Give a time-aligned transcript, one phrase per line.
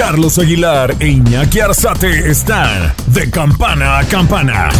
[0.00, 4.70] Carlos Aguilar e Iñaki Arzate están de campana a campana.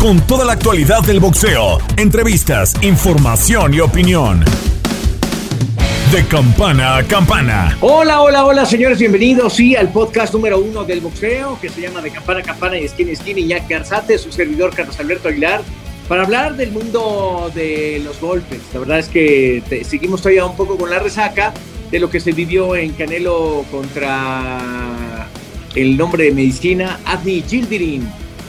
[0.00, 4.44] Con toda la actualidad del boxeo, entrevistas, información y opinión.
[6.10, 7.78] De campana a campana.
[7.80, 12.02] Hola, hola, hola, señores, bienvenidos, sí, al podcast número uno del boxeo, que se llama
[12.02, 15.62] De campana a campana y esquina a esquina, Iñaki Arzate, su servidor Carlos Alberto Aguilar,
[16.08, 18.58] para hablar del mundo de los golpes.
[18.74, 21.54] La verdad es que seguimos todavía un poco con la resaca
[21.90, 25.28] de lo que se vivió en Canelo contra
[25.74, 28.08] el nombre de medicina, Adni Gildirin.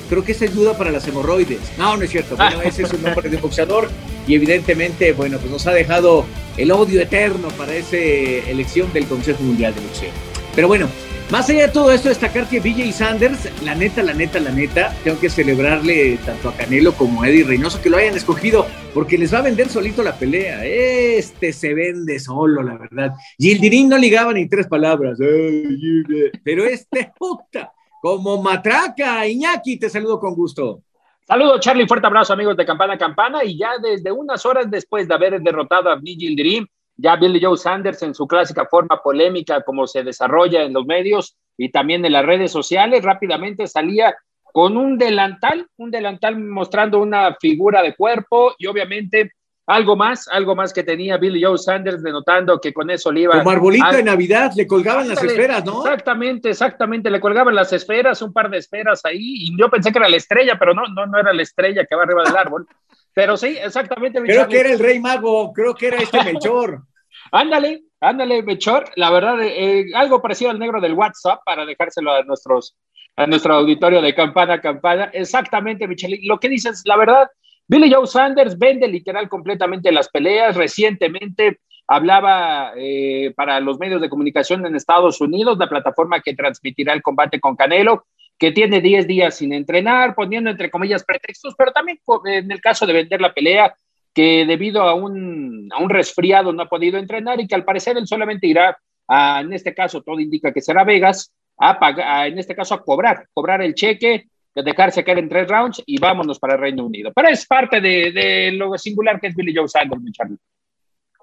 [0.09, 1.59] Creo que es ayuda para las hemorroides.
[1.77, 2.35] No, no es cierto.
[2.35, 3.89] Bueno, ese es un nombre de boxeador
[4.27, 6.25] y evidentemente, bueno, pues nos ha dejado
[6.57, 10.09] el odio eterno para esa elección del Consejo Mundial de Boxeo.
[10.55, 10.89] Pero bueno,
[11.31, 14.95] más allá de todo esto, destacar que BJ Sanders, la neta, la neta, la neta,
[15.03, 19.17] tengo que celebrarle tanto a Canelo como a Eddie Reynoso que lo hayan escogido, porque
[19.17, 20.65] les va a vender solito la pelea.
[20.65, 23.13] Este se vende solo, la verdad.
[23.37, 25.19] Y el Dirín no ligaba ni tres palabras.
[26.43, 30.81] Pero este, puta, como matraca, Iñaki, te saludo con gusto.
[31.27, 33.43] Saludo, Charlie, fuerte abrazo, amigos de Campana Campana.
[33.43, 36.67] Y ya desde unas horas después de haber derrotado a BJ Dirín,
[37.01, 41.37] ya Billy Joe Sanders en su clásica forma polémica, como se desarrolla en los medios
[41.57, 44.15] y también en las redes sociales, rápidamente salía
[44.51, 49.31] con un delantal, un delantal mostrando una figura de cuerpo y obviamente
[49.67, 53.37] algo más, algo más que tenía Billy Joe Sanders, denotando que con eso le iba.
[53.37, 55.85] Como arbolito de Navidad, le colgaban las esferas, ¿no?
[55.85, 59.99] Exactamente, exactamente, le colgaban las esferas, un par de esferas ahí, y yo pensé que
[59.99, 62.67] era la estrella, pero no, no, no era la estrella que va arriba del árbol.
[63.13, 64.21] Pero sí, exactamente.
[64.21, 66.81] Creo que era el Rey Mago, creo que era este Melchor.
[67.31, 68.85] Ándale, ándale, Melchor.
[68.95, 72.75] La verdad, eh, algo parecido al negro del WhatsApp para dejárselo a nuestros
[73.15, 75.09] a nuestro auditorio de campana a campana.
[75.13, 76.19] Exactamente, Michelle.
[76.23, 77.27] Lo que dices, la verdad,
[77.67, 80.55] Billy Joe Sanders vende literal completamente las peleas.
[80.55, 86.93] Recientemente hablaba eh, para los medios de comunicación en Estados Unidos, la plataforma que transmitirá
[86.93, 88.05] el combate con Canelo,
[88.37, 92.85] que tiene 10 días sin entrenar, poniendo entre comillas pretextos, pero también en el caso
[92.85, 93.75] de vender la pelea,
[94.19, 97.95] que debido a un, a un resfriado no ha podido entrenar y que al parecer
[97.95, 102.37] él solamente irá, a, en este caso todo indica que será Vegas, a pagar, en
[102.37, 106.55] este caso a cobrar, cobrar el cheque, dejarse caer en tres rounds y vámonos para
[106.55, 107.13] el Reino Unido.
[107.15, 110.35] Pero es parte de, lo singular que es Billy Joe Sanders, mi Charlie.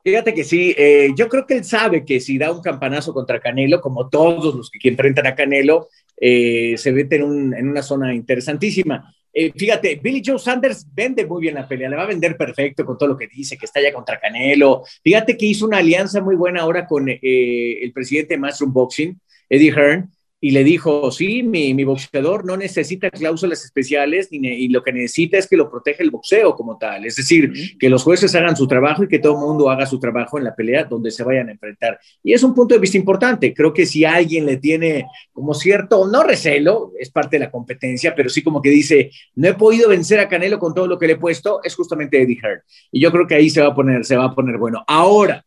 [0.03, 3.41] Fíjate que sí, eh, yo creo que él sabe que si da un campanazo contra
[3.41, 8.15] Canelo, como todos los que enfrentan a Canelo, eh, se mete en, en, una zona
[8.15, 9.13] interesantísima.
[9.39, 12.87] Eh, fíjate, Billy Joe Sanders vende muy bien la pelea, le va a vender perfecto
[12.87, 14.83] con todo lo que dice, que está ya contra Canelo.
[15.05, 19.21] Fíjate que hizo una alianza muy buena ahora con eh, el presidente de Mushroom Boxing,
[19.51, 20.11] Eddie Hearn,
[20.47, 24.93] y le dijo, sí, mi, mi, boxeador no necesita cláusulas especiales ni y lo que
[24.93, 27.05] necesita es que lo proteja el boxeo como tal.
[27.05, 29.99] Es decir, que los jueces hagan su trabajo y que todo el mundo haga su
[29.99, 31.99] trabajo en la pelea donde se vayan a enfrentar.
[32.23, 33.53] Y es un punto de vista importante.
[33.53, 38.15] Creo que si alguien le tiene como cierto, no recelo, es parte de la competencia,
[38.15, 41.09] pero sí como que dice, no he podido vencer a Canelo con todo lo que
[41.09, 42.61] le he puesto, es justamente Eddie Hearn.
[42.93, 44.85] Y yo creo que ahí se va a poner, se va a poner bueno.
[44.87, 45.45] Ahora,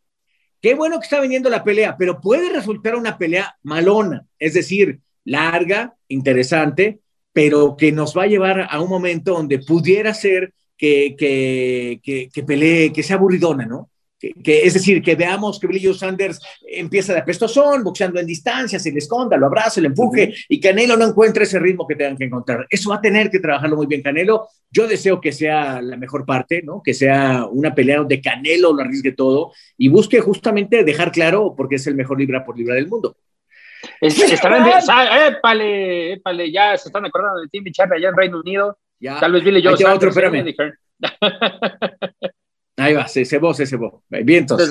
[0.61, 4.99] Qué bueno que está viniendo la pelea, pero puede resultar una pelea malona, es decir,
[5.23, 6.99] larga, interesante,
[7.31, 12.29] pero que nos va a llevar a un momento donde pudiera ser que, que, que,
[12.33, 13.89] que pelee, que sea aburridona, ¿no?
[14.19, 18.91] Que, es decir, que veamos que Billy Sanders empieza de apestosón, boxeando en distancia, se
[18.91, 22.25] le esconda, lo abraza, le empuje y Canelo no encuentra ese ritmo que tengan que
[22.25, 22.67] encontrar.
[22.69, 24.49] Eso va a tener que trabajarlo muy bien Canelo.
[24.69, 26.81] Yo deseo que sea la mejor parte, ¿no?
[26.83, 31.75] Que sea una pelea donde Canelo lo arriesgue todo y busque justamente dejar claro porque
[31.75, 33.15] es el mejor libra por libra del mundo.
[34.01, 38.77] estarán épale, épale, ya se están acordando de Timmy Charlie allá en Reino Unido.
[38.99, 39.17] Ya.
[39.17, 39.95] Tal vez Billy Joe Sanders.
[39.95, 40.53] Otro, espérame.
[42.89, 44.03] Ahí va, se cebó, se cebó.
[44.09, 44.69] Vientos.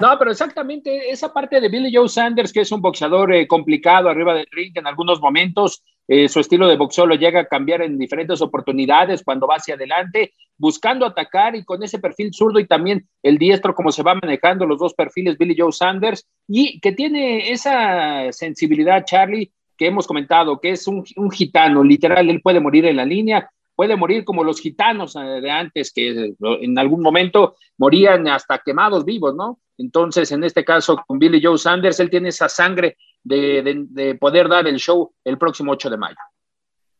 [0.00, 4.08] No, pero exactamente esa parte de Billy Joe Sanders, que es un boxeador eh, complicado
[4.08, 7.82] arriba del ring en algunos momentos, eh, su estilo de boxeo lo llega a cambiar
[7.82, 12.66] en diferentes oportunidades cuando va hacia adelante, buscando atacar y con ese perfil zurdo y
[12.66, 16.92] también el diestro, como se va manejando los dos perfiles Billy Joe Sanders, y que
[16.92, 22.60] tiene esa sensibilidad, Charlie, que hemos comentado, que es un, un gitano, literal, él puede
[22.60, 27.02] morir en la línea, puede morir como los gitanos eh, de antes, que en algún
[27.02, 29.60] momento morían hasta quemados vivos, ¿no?
[29.78, 34.66] Entonces, en este caso, con Billy Joe Sanders, él tiene esa sangre de, poder dar
[34.66, 36.16] el show el próximo 8 de mayo.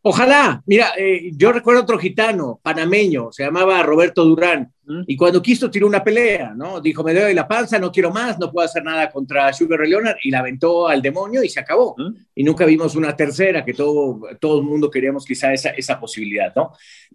[0.08, 4.73] Ojalá, mira, eh, yo recuerdo otro gitano, panameño, se llamaba Roberto Durán,
[5.05, 6.81] y cuando quiso tiró una pelea, ¿no?
[6.81, 9.91] Dijo, me doy la panza, no quiero más, no puedo hacer nada contra Sugar Ray
[9.91, 11.97] Leonard, y la aventó al demonio y se acabó.
[12.37, 16.55] Y nunca vimos una tercera, que todo, todo el mundo queríamos quizá esa, esa posibilidad,
[16.55, 16.70] ¿no?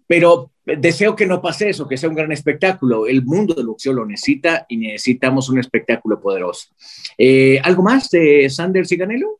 [0.06, 3.06] Pero deseo que no pase eso, que sea un gran espectáculo.
[3.06, 6.68] El mundo del boxeo lo necesita y necesitamos un espectáculo poderoso.
[7.16, 9.38] Eh, ¿Algo más de Sanders y Ganelo?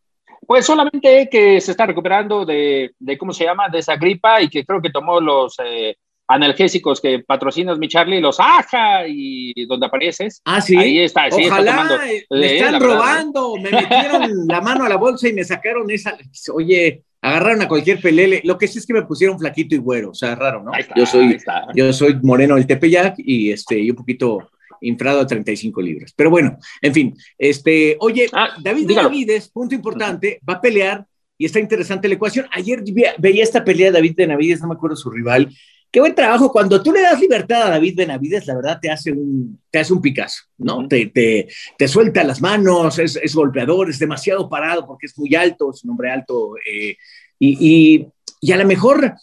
[0.53, 4.51] Pues solamente que se está recuperando de, de, ¿cómo se llama?, de esa gripa y
[4.51, 5.97] que creo que tomó los eh,
[6.29, 10.43] analgésicos que patrocinas, mi Charlie, los aja y donde apareces.
[10.45, 10.77] Ah, sí.
[10.77, 15.33] Ahí está, sí, Ojalá, me están robando, me metieron la mano a la bolsa y
[15.33, 16.19] me sacaron esa,
[16.53, 18.43] oye, agarraron a cualquier pelele.
[18.45, 20.73] Lo que sí es que me pusieron flaquito y güero, o sea, raro, ¿no?
[20.95, 21.39] yo soy,
[21.75, 24.51] yo soy moreno del Tepeyac y este, y un poquito
[24.83, 26.13] infrado a 35 libras.
[26.15, 31.07] Pero bueno, en fin, este, oye, ah, David Benavides, punto importante, va a pelear
[31.39, 32.47] y está interesante la ecuación.
[32.53, 32.83] Ayer
[33.19, 35.53] veía esta pelea de David Benavides, no me acuerdo su rival.
[35.91, 36.51] Qué buen trabajo.
[36.51, 39.93] Cuando tú le das libertad a David Benavides, la verdad te hace un, te hace
[39.93, 40.89] un Picasso, ¿no?
[40.89, 45.35] te, te, te, suelta las manos, es, es, golpeador, es demasiado parado porque es muy
[45.35, 46.55] alto, es un hombre alto.
[46.67, 46.97] Eh,
[47.39, 48.07] y, y,
[48.41, 49.15] y a lo mejor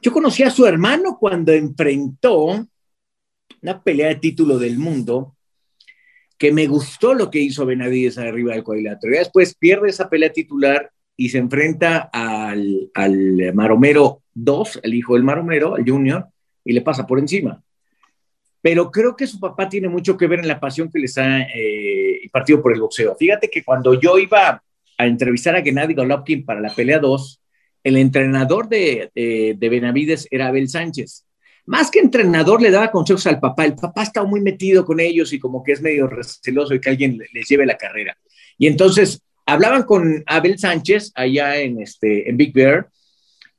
[0.00, 2.66] yo conocí a su hermano cuando enfrentó
[3.62, 5.36] una pelea de título del mundo,
[6.36, 9.14] que me gustó lo que hizo Benavides arriba del cuadrilátero.
[9.14, 15.14] Y después pierde esa pelea titular y se enfrenta al, al Maromero 2, el hijo
[15.14, 16.26] del Maromero, el Junior,
[16.64, 17.60] y le pasa por encima.
[18.62, 21.40] Pero creo que su papá tiene mucho que ver en la pasión que les ha
[21.54, 23.16] eh, partido por el boxeo.
[23.16, 24.62] Fíjate que cuando yo iba
[24.96, 27.40] a entrevistar a Gennady Golovkin para la pelea 2,
[27.84, 31.24] el entrenador de, de Benavides era Abel Sánchez
[31.68, 33.66] más que entrenador, le daba consejos al papá.
[33.66, 36.88] El papá estaba muy metido con ellos y como que es medio receloso y que
[36.88, 38.16] alguien les lleve la carrera.
[38.56, 42.88] Y entonces hablaban con Abel Sánchez allá en, este, en Big Bear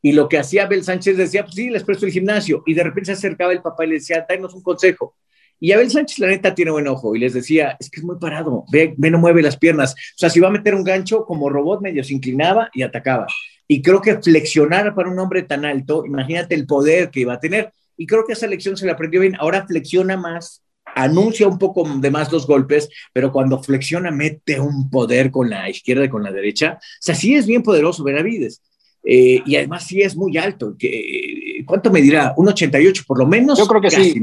[0.02, 2.64] y lo que hacía Abel Sánchez decía, pues sí, les presto el gimnasio.
[2.66, 5.16] Y de repente se acercaba el papá y le decía, danos un consejo.
[5.60, 8.18] Y Abel Sánchez, la neta, tiene buen ojo y les decía, es que es muy
[8.18, 9.94] parado, ve, ve, no mueve las piernas.
[9.94, 13.28] O sea, si va a meter un gancho como robot, medio se inclinaba y atacaba.
[13.68, 17.40] Y creo que flexionar para un hombre tan alto, imagínate el poder que iba a
[17.40, 19.36] tener y creo que esa lección se la aprendió bien.
[19.38, 20.64] Ahora flexiona más,
[20.96, 25.70] anuncia un poco de más los golpes, pero cuando flexiona mete un poder con la
[25.70, 26.78] izquierda y con la derecha.
[26.80, 28.64] O sea, sí es bien poderoso Benavides.
[29.04, 30.76] Eh, y además sí es muy alto.
[30.80, 32.34] Que, ¿Cuánto me dirá?
[32.38, 33.60] ¿Un 88 por lo menos?
[33.60, 34.22] Yo creo que sí.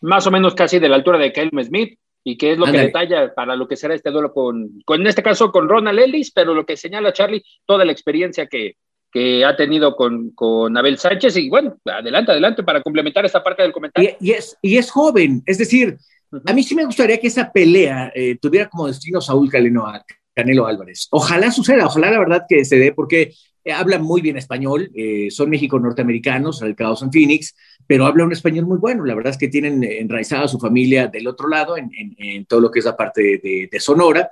[0.00, 2.72] Más o menos casi de la altura de Kyle Smith y que es lo que
[2.72, 6.32] detalla para lo que será este duelo con, con, en este caso, con Ronald Ellis,
[6.32, 8.78] pero lo que señala Charlie, toda la experiencia que,
[9.12, 11.36] que ha tenido con, con, Abel Sánchez.
[11.36, 14.10] Y bueno, adelante, adelante para complementar esta parte del comentario.
[14.20, 15.96] Y, es, y es joven, es decir,
[16.44, 19.86] a mí sí me gustaría que esa pelea eh, tuviera como destino Saúl Caleno,
[20.34, 21.08] Canelo Álvarez.
[21.10, 23.32] Ojalá suceda, ojalá la verdad que se dé, porque
[23.64, 27.54] eh, hablan muy bien español, eh, son México-norteamericanos, radicados en Phoenix,
[27.86, 29.04] pero hablan un español muy bueno.
[29.04, 32.70] La verdad es que tienen enraizada su familia del otro lado, en, en, todo lo
[32.70, 34.28] que es la parte de, de Sonora,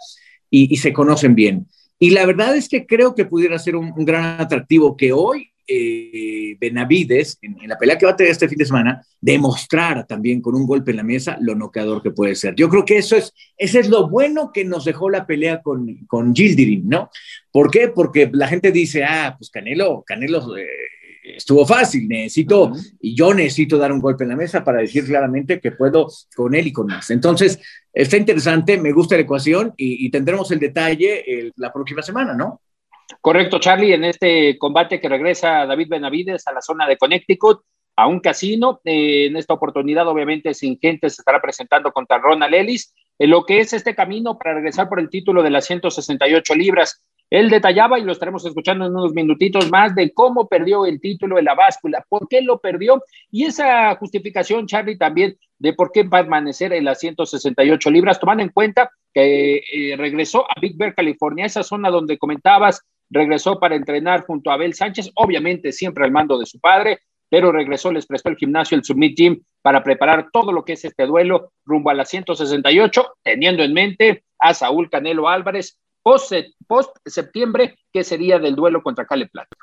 [0.50, 1.66] y, y se conocen bien.
[1.98, 6.56] Y la verdad es que creo que pudiera ser un, gran atractivo que hoy eh,
[6.60, 10.54] Benavides, en, la pelea que va a tener este fin de semana, demostrara también con
[10.54, 12.54] un golpe en la mesa lo noqueador que puede ser.
[12.54, 16.04] Yo creo que eso es, ese es lo bueno que nos dejó la pelea con,
[16.06, 17.10] con Gildirim, ¿no?
[17.50, 17.88] ¿Por qué?
[17.88, 20.66] Porque la gente dice, ah, pues Canelo, Canelo eh,
[21.24, 25.60] estuvo fácil, necesito, y yo necesito dar un golpe en la mesa para decir claramente
[25.60, 27.10] que puedo con él y con más.
[27.10, 27.58] Entonces,
[27.92, 32.60] está interesante, me gusta la ecuación y, tendremos el detalle la próxima semana, ¿no?
[33.20, 37.62] Correcto, Charlie, en este combate que regresa David Benavides a la zona de Connecticut,
[37.96, 38.80] a un casino.
[38.84, 42.94] Eh, en esta oportunidad, obviamente, sin gente, se estará presentando contra Ronald Ellis.
[43.18, 47.02] En lo que es este camino para regresar por el título de las 168 libras.
[47.30, 51.36] Él detallaba, y lo estaremos escuchando en unos minutitos más, de cómo perdió el título
[51.36, 56.04] de la báscula, por qué lo perdió, y esa justificación, Charlie, también de por qué
[56.04, 61.46] permanecer en las 168 libras, tomando en cuenta que eh, regresó a Big Bear, California,
[61.46, 66.38] esa zona donde comentabas, regresó para entrenar junto a Abel Sánchez, obviamente siempre al mando
[66.38, 70.52] de su padre, pero regresó, les prestó el gimnasio, el Submit Gym, para preparar todo
[70.52, 75.28] lo que es este duelo rumbo a las 168, teniendo en mente a Saúl Canelo
[75.28, 79.56] Álvarez, post, septiembre, que sería del duelo contra Cale Plata.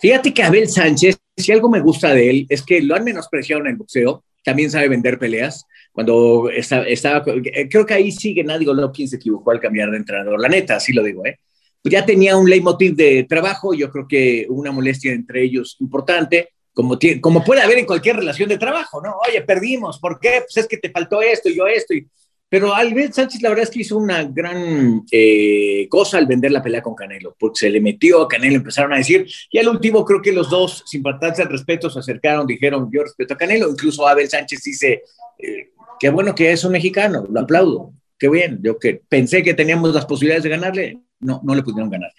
[0.00, 3.62] Fíjate que Abel Sánchez, si algo me gusta de él, es que lo han menospreciado
[3.62, 5.64] en el boxeo, también sabe vender peleas.
[5.92, 10.48] Cuando estaba, creo que ahí sigue Nadie Golovkin se equivocó al cambiar de entrenador, la
[10.48, 11.38] neta, así lo digo, ¿eh?
[11.82, 16.50] Pues ya tenía un leitmotiv de trabajo, yo creo que una molestia entre ellos importante,
[16.74, 19.16] como, como puede haber en cualquier relación de trabajo, ¿no?
[19.26, 20.42] Oye, perdimos, ¿por qué?
[20.42, 22.06] Pues es que te faltó esto y yo esto, y
[22.50, 26.60] Pero Albert Sánchez, la verdad es que hizo una gran eh, cosa al vender la
[26.60, 30.04] pelea con Canelo, porque se le metió a Canelo, empezaron a decir, y al último
[30.04, 33.70] creo que los dos, sin faltarse al respeto, se acercaron, dijeron, yo respeto a Canelo,
[33.70, 35.04] incluso Abel Sánchez dice,
[35.38, 39.54] eh, qué bueno que es un mexicano, lo aplaudo, qué bien, yo que pensé que
[39.54, 42.10] teníamos las posibilidades de ganarle, no, no le pudieron ganar.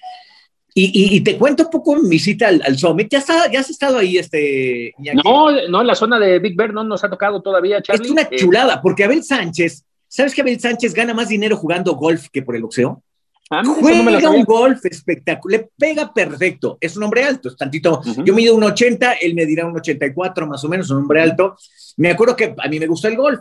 [0.73, 3.09] Y, te cuento un poco mi visita al, al Summit.
[3.11, 4.93] ¿Ya, está, ¿Ya has estado ahí, este?
[5.21, 8.05] No, no, en la zona de Big Bear no nos ha tocado todavía, Charlie.
[8.05, 11.96] Es una eh, chulada, porque Abel Sánchez ¿Sabes que Abel Sánchez gana más dinero jugando
[11.96, 13.01] golf que por el boxeo?
[13.50, 16.77] Ah, Juega un golf espectacular, le pega perfecto.
[16.82, 18.01] Es un hombre alto, es tantito.
[18.25, 21.56] Yo mido un 80, él me dirá un 84 más o menos, un hombre alto.
[21.96, 23.39] Me acuerdo que a mí me gusta el golf.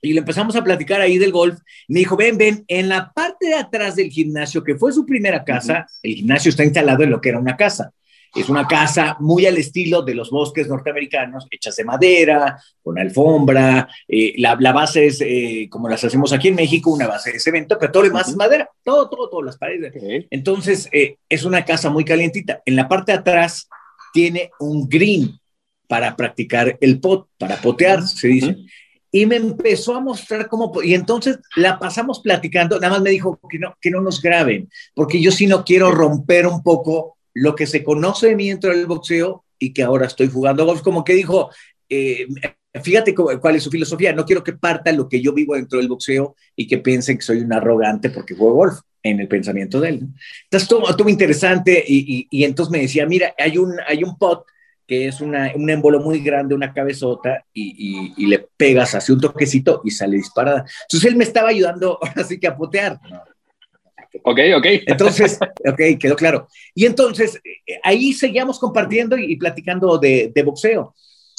[0.00, 1.58] Y le empezamos a platicar ahí del golf.
[1.88, 5.44] Me dijo, ven, ven, en la parte de atrás del gimnasio, que fue su primera
[5.44, 7.92] casa, el gimnasio está instalado en lo que era una casa.
[8.34, 13.88] Es una casa muy al estilo de los bosques norteamericanos, hechas de madera, con alfombra.
[14.08, 17.78] Eh, la, base es eh, como las hacemos aquí en México, una base de cemento,
[17.78, 19.92] pero todo lo demás es madera, todo, todo, todas las paredes.
[20.30, 22.60] Entonces, eh, es una casa muy calientita.
[22.66, 23.68] En la parte de atrás
[24.12, 25.38] tiene un green
[25.86, 28.56] para practicar el pot, para potear, se dice.
[29.12, 33.38] Y me empezó a mostrar cómo, y entonces la pasamos platicando, nada más me dijo
[33.48, 37.54] que no, que no nos graben, porque yo sí no quiero romper un poco lo
[37.54, 41.04] que se conoce de mí dentro del boxeo y que ahora estoy jugando golf, como
[41.04, 41.50] que dijo,
[41.88, 42.26] eh,
[42.82, 45.88] fíjate cuál es su filosofía, no quiero que parta lo que yo vivo dentro del
[45.88, 49.88] boxeo y que piensen que soy un arrogante porque juego golf en el pensamiento de
[49.90, 50.08] él.
[50.44, 54.44] Entonces, todo, interesante y, entonces me decía, mira, hay un, hay un pot
[54.86, 59.80] que es una, un émbolo muy grande, una cabezota, y, le pegas así un toquecito
[59.84, 60.64] y sale disparada.
[60.82, 62.98] Entonces él me estaba ayudando ahora sí que a potear.
[64.22, 64.66] Ok, ok.
[64.86, 66.48] Entonces, ok, quedó claro.
[66.74, 70.94] Y entonces, eh, ahí seguíamos compartiendo y, platicando de, boxeo.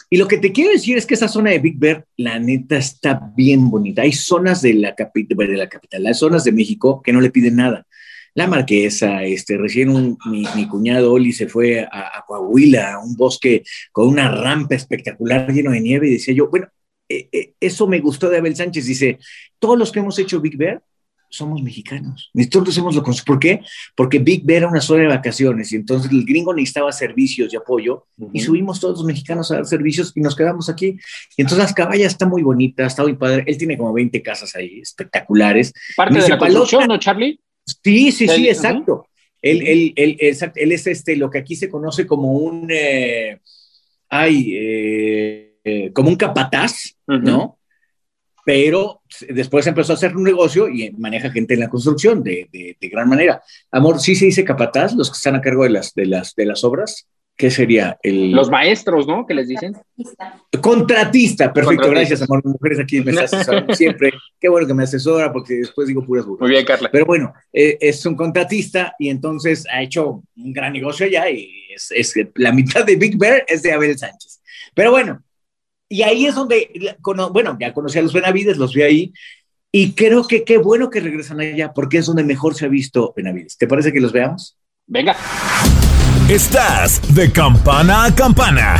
[0.10, 2.78] Y lo que te quiero decir es que esa zona de Big Bear, la neta,
[2.78, 4.04] está bien bonita.
[4.04, 7.56] Hay zonas de la, de la capital, hay zonas de México que no le piden
[7.56, 7.86] nada.
[8.36, 13.64] La Marquesa, este, recién mi, cuñado Oli se fue a, Coahuila, a un bosque
[13.94, 16.68] con una rampa espectacular lleno de nieve, y decía yo, bueno,
[17.08, 18.86] eh, eh, eso me gustó de Abel Sánchez.
[18.86, 19.20] Dice,
[19.58, 20.84] todos los que hemos hecho Big Bear
[21.30, 22.30] somos mexicanos.
[22.34, 23.62] Nosotros hacemos lo ¿Por qué?
[23.96, 27.58] Porque Big Bear era una zona de vacaciones y entonces el gringo necesitaba servicios y
[27.58, 30.98] apoyo y subimos todos los mexicanos a dar servicios y nos quedamos aquí.
[31.38, 33.44] Y entonces las caballas están muy bonitas, está muy padre.
[33.48, 35.74] Él tiene como 20 casas ahí, espectaculares.
[35.96, 37.40] Parte de la construcción, ¿no, Charlie?
[37.66, 39.08] Sí, sí, sí, exacto.
[39.42, 43.40] él, él, él, él, es este, lo que aquí se conoce como un, eh,
[44.10, 47.55] ay, eh, eh, como un capataz, ¿no?
[48.46, 52.90] Pero después empezó a hacer un negocio y maneja gente en la construcción de, de,
[52.90, 53.42] gran manera.
[53.72, 56.46] Amor, ¿sí se dice capataz los que están a cargo de las, de las, de
[56.46, 57.08] las obras?
[57.36, 57.98] ¿Qué sería?
[58.04, 58.32] El...
[58.32, 59.26] Los maestros, ¿no?
[59.26, 59.76] ¿Qué les dicen?
[60.62, 62.46] Contratista, perfecto, gracias, amor.
[62.46, 64.14] Mujeres aquí me asesorando siempre.
[64.40, 66.42] Qué bueno que me asesora porque después digo puras burlas.
[66.42, 66.90] Muy bien, Carla.
[66.92, 71.50] Pero bueno, eh, es un contratista y entonces ha hecho un gran negocio allá y
[71.76, 74.40] es, es, la mitad de Big Bear es de Abel Sánchez.
[74.76, 75.24] Pero bueno,
[75.90, 76.98] y ahí es donde,
[77.32, 79.14] bueno, ya conocí a los Benavides, los vi ahí,
[79.72, 83.14] y creo que qué bueno que regresan allá, porque es donde mejor se ha visto
[83.16, 83.58] Benavides.
[83.58, 84.58] ¿Te parece que los veamos?
[84.88, 85.16] Venga.
[86.30, 88.80] Estás de campana a campana.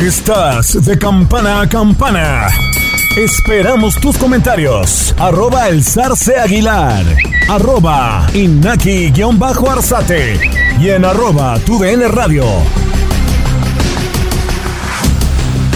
[0.00, 2.46] Estás de campana a campana.
[3.16, 5.12] Esperamos tus comentarios.
[5.18, 7.04] Arroba el zarce aguilar.
[7.48, 10.38] Arroba inaki-arzate.
[10.80, 12.44] Y en arroba tu radio.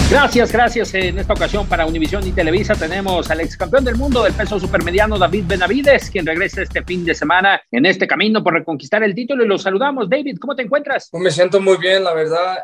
[0.09, 0.93] Gracias, gracias.
[0.93, 4.57] En esta ocasión para Univisión y Televisa tenemos al ex campeón del mundo del peso
[4.57, 9.13] supermediano David Benavides, quien regresa este fin de semana en este camino por reconquistar el
[9.15, 10.09] título y lo saludamos.
[10.09, 11.09] David, ¿cómo te encuentras?
[11.11, 12.59] Pues me siento muy bien, la verdad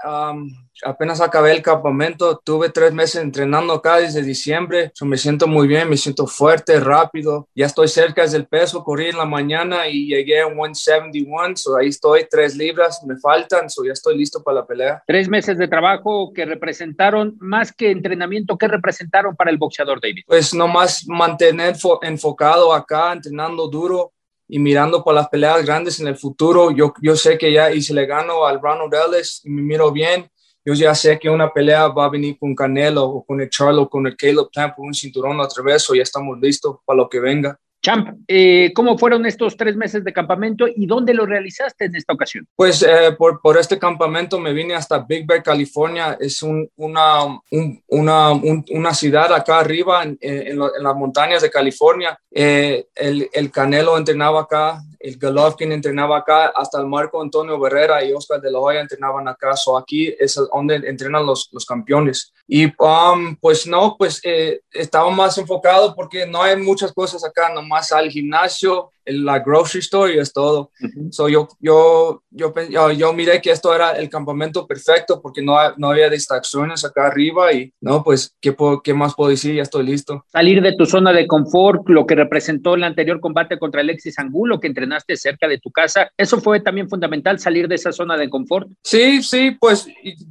[0.84, 5.90] apenas acabé el campamento, tuve tres meses entrenando acá desde diciembre, me siento muy bien,
[5.90, 10.42] me siento fuerte, rápido, ya estoy cerca del peso, corrí en la mañana y llegué
[10.42, 14.66] a 171, so ahí estoy, tres libras me faltan, so ya estoy listo para la
[14.66, 15.04] pelea.
[15.08, 20.24] Tres meses de trabajo que representaron, más que entrenamiento, ¿qué representaron para el boxeador David?
[20.28, 24.14] Pues nomás mantener enfocado acá, entrenando duro,
[24.52, 26.72] y mirando por las peleas grandes en el futuro.
[26.72, 29.92] Yo, yo sé que ya y si le gano al Ronald Ellis y me miro
[29.92, 30.30] bien,
[30.70, 33.90] yo ya sé que una pelea va a venir con Canelo o con el Charlo
[33.90, 37.10] con el Caleb Plant por un cinturón otra vez o ya estamos listos para lo
[37.10, 37.60] que venga.
[37.82, 42.12] Champ, eh, ¿cómo fueron estos tres meses de campamento y dónde lo realizaste en esta
[42.12, 42.46] ocasión?
[42.56, 46.18] Pues eh, por, por, este campamento me vine hasta Big Bear, California.
[46.20, 47.40] Es un, una,
[47.88, 52.20] una, una, ciudad acá arriba en, en, las montañas de California.
[52.32, 58.04] Eh, el, el, Canelo entrenaba acá, el Golovkin entrenaba acá, hasta el Marco Antonio Barrera
[58.04, 59.56] y Oscar de la Hoya entrenaban acá.
[59.56, 62.34] So aquí es donde entrenan los, los campeones.
[62.46, 64.22] Y um, pues no, pues
[64.72, 69.80] estaba más enfocado porque no hay muchas cosas acá, no más al gimnasio, la grocery
[69.80, 70.72] store y es todo.
[71.12, 72.54] so yo, yo, yo,
[72.92, 77.52] yo, miré que esto era el campamento perfecto porque no, no había distracciones acá arriba
[77.54, 79.56] y no, pues, ¿qué, ¿qué más puedo decir?
[79.56, 80.26] Ya estoy listo.
[80.32, 84.60] Salir de tu zona de confort, lo que representó el anterior combate contra Alexis Angulo,
[84.60, 88.30] que entrenaste cerca de tu casa, ¿eso fue también fundamental, salir de esa zona de
[88.30, 88.70] confort?
[88.84, 89.88] Sí, sí, pues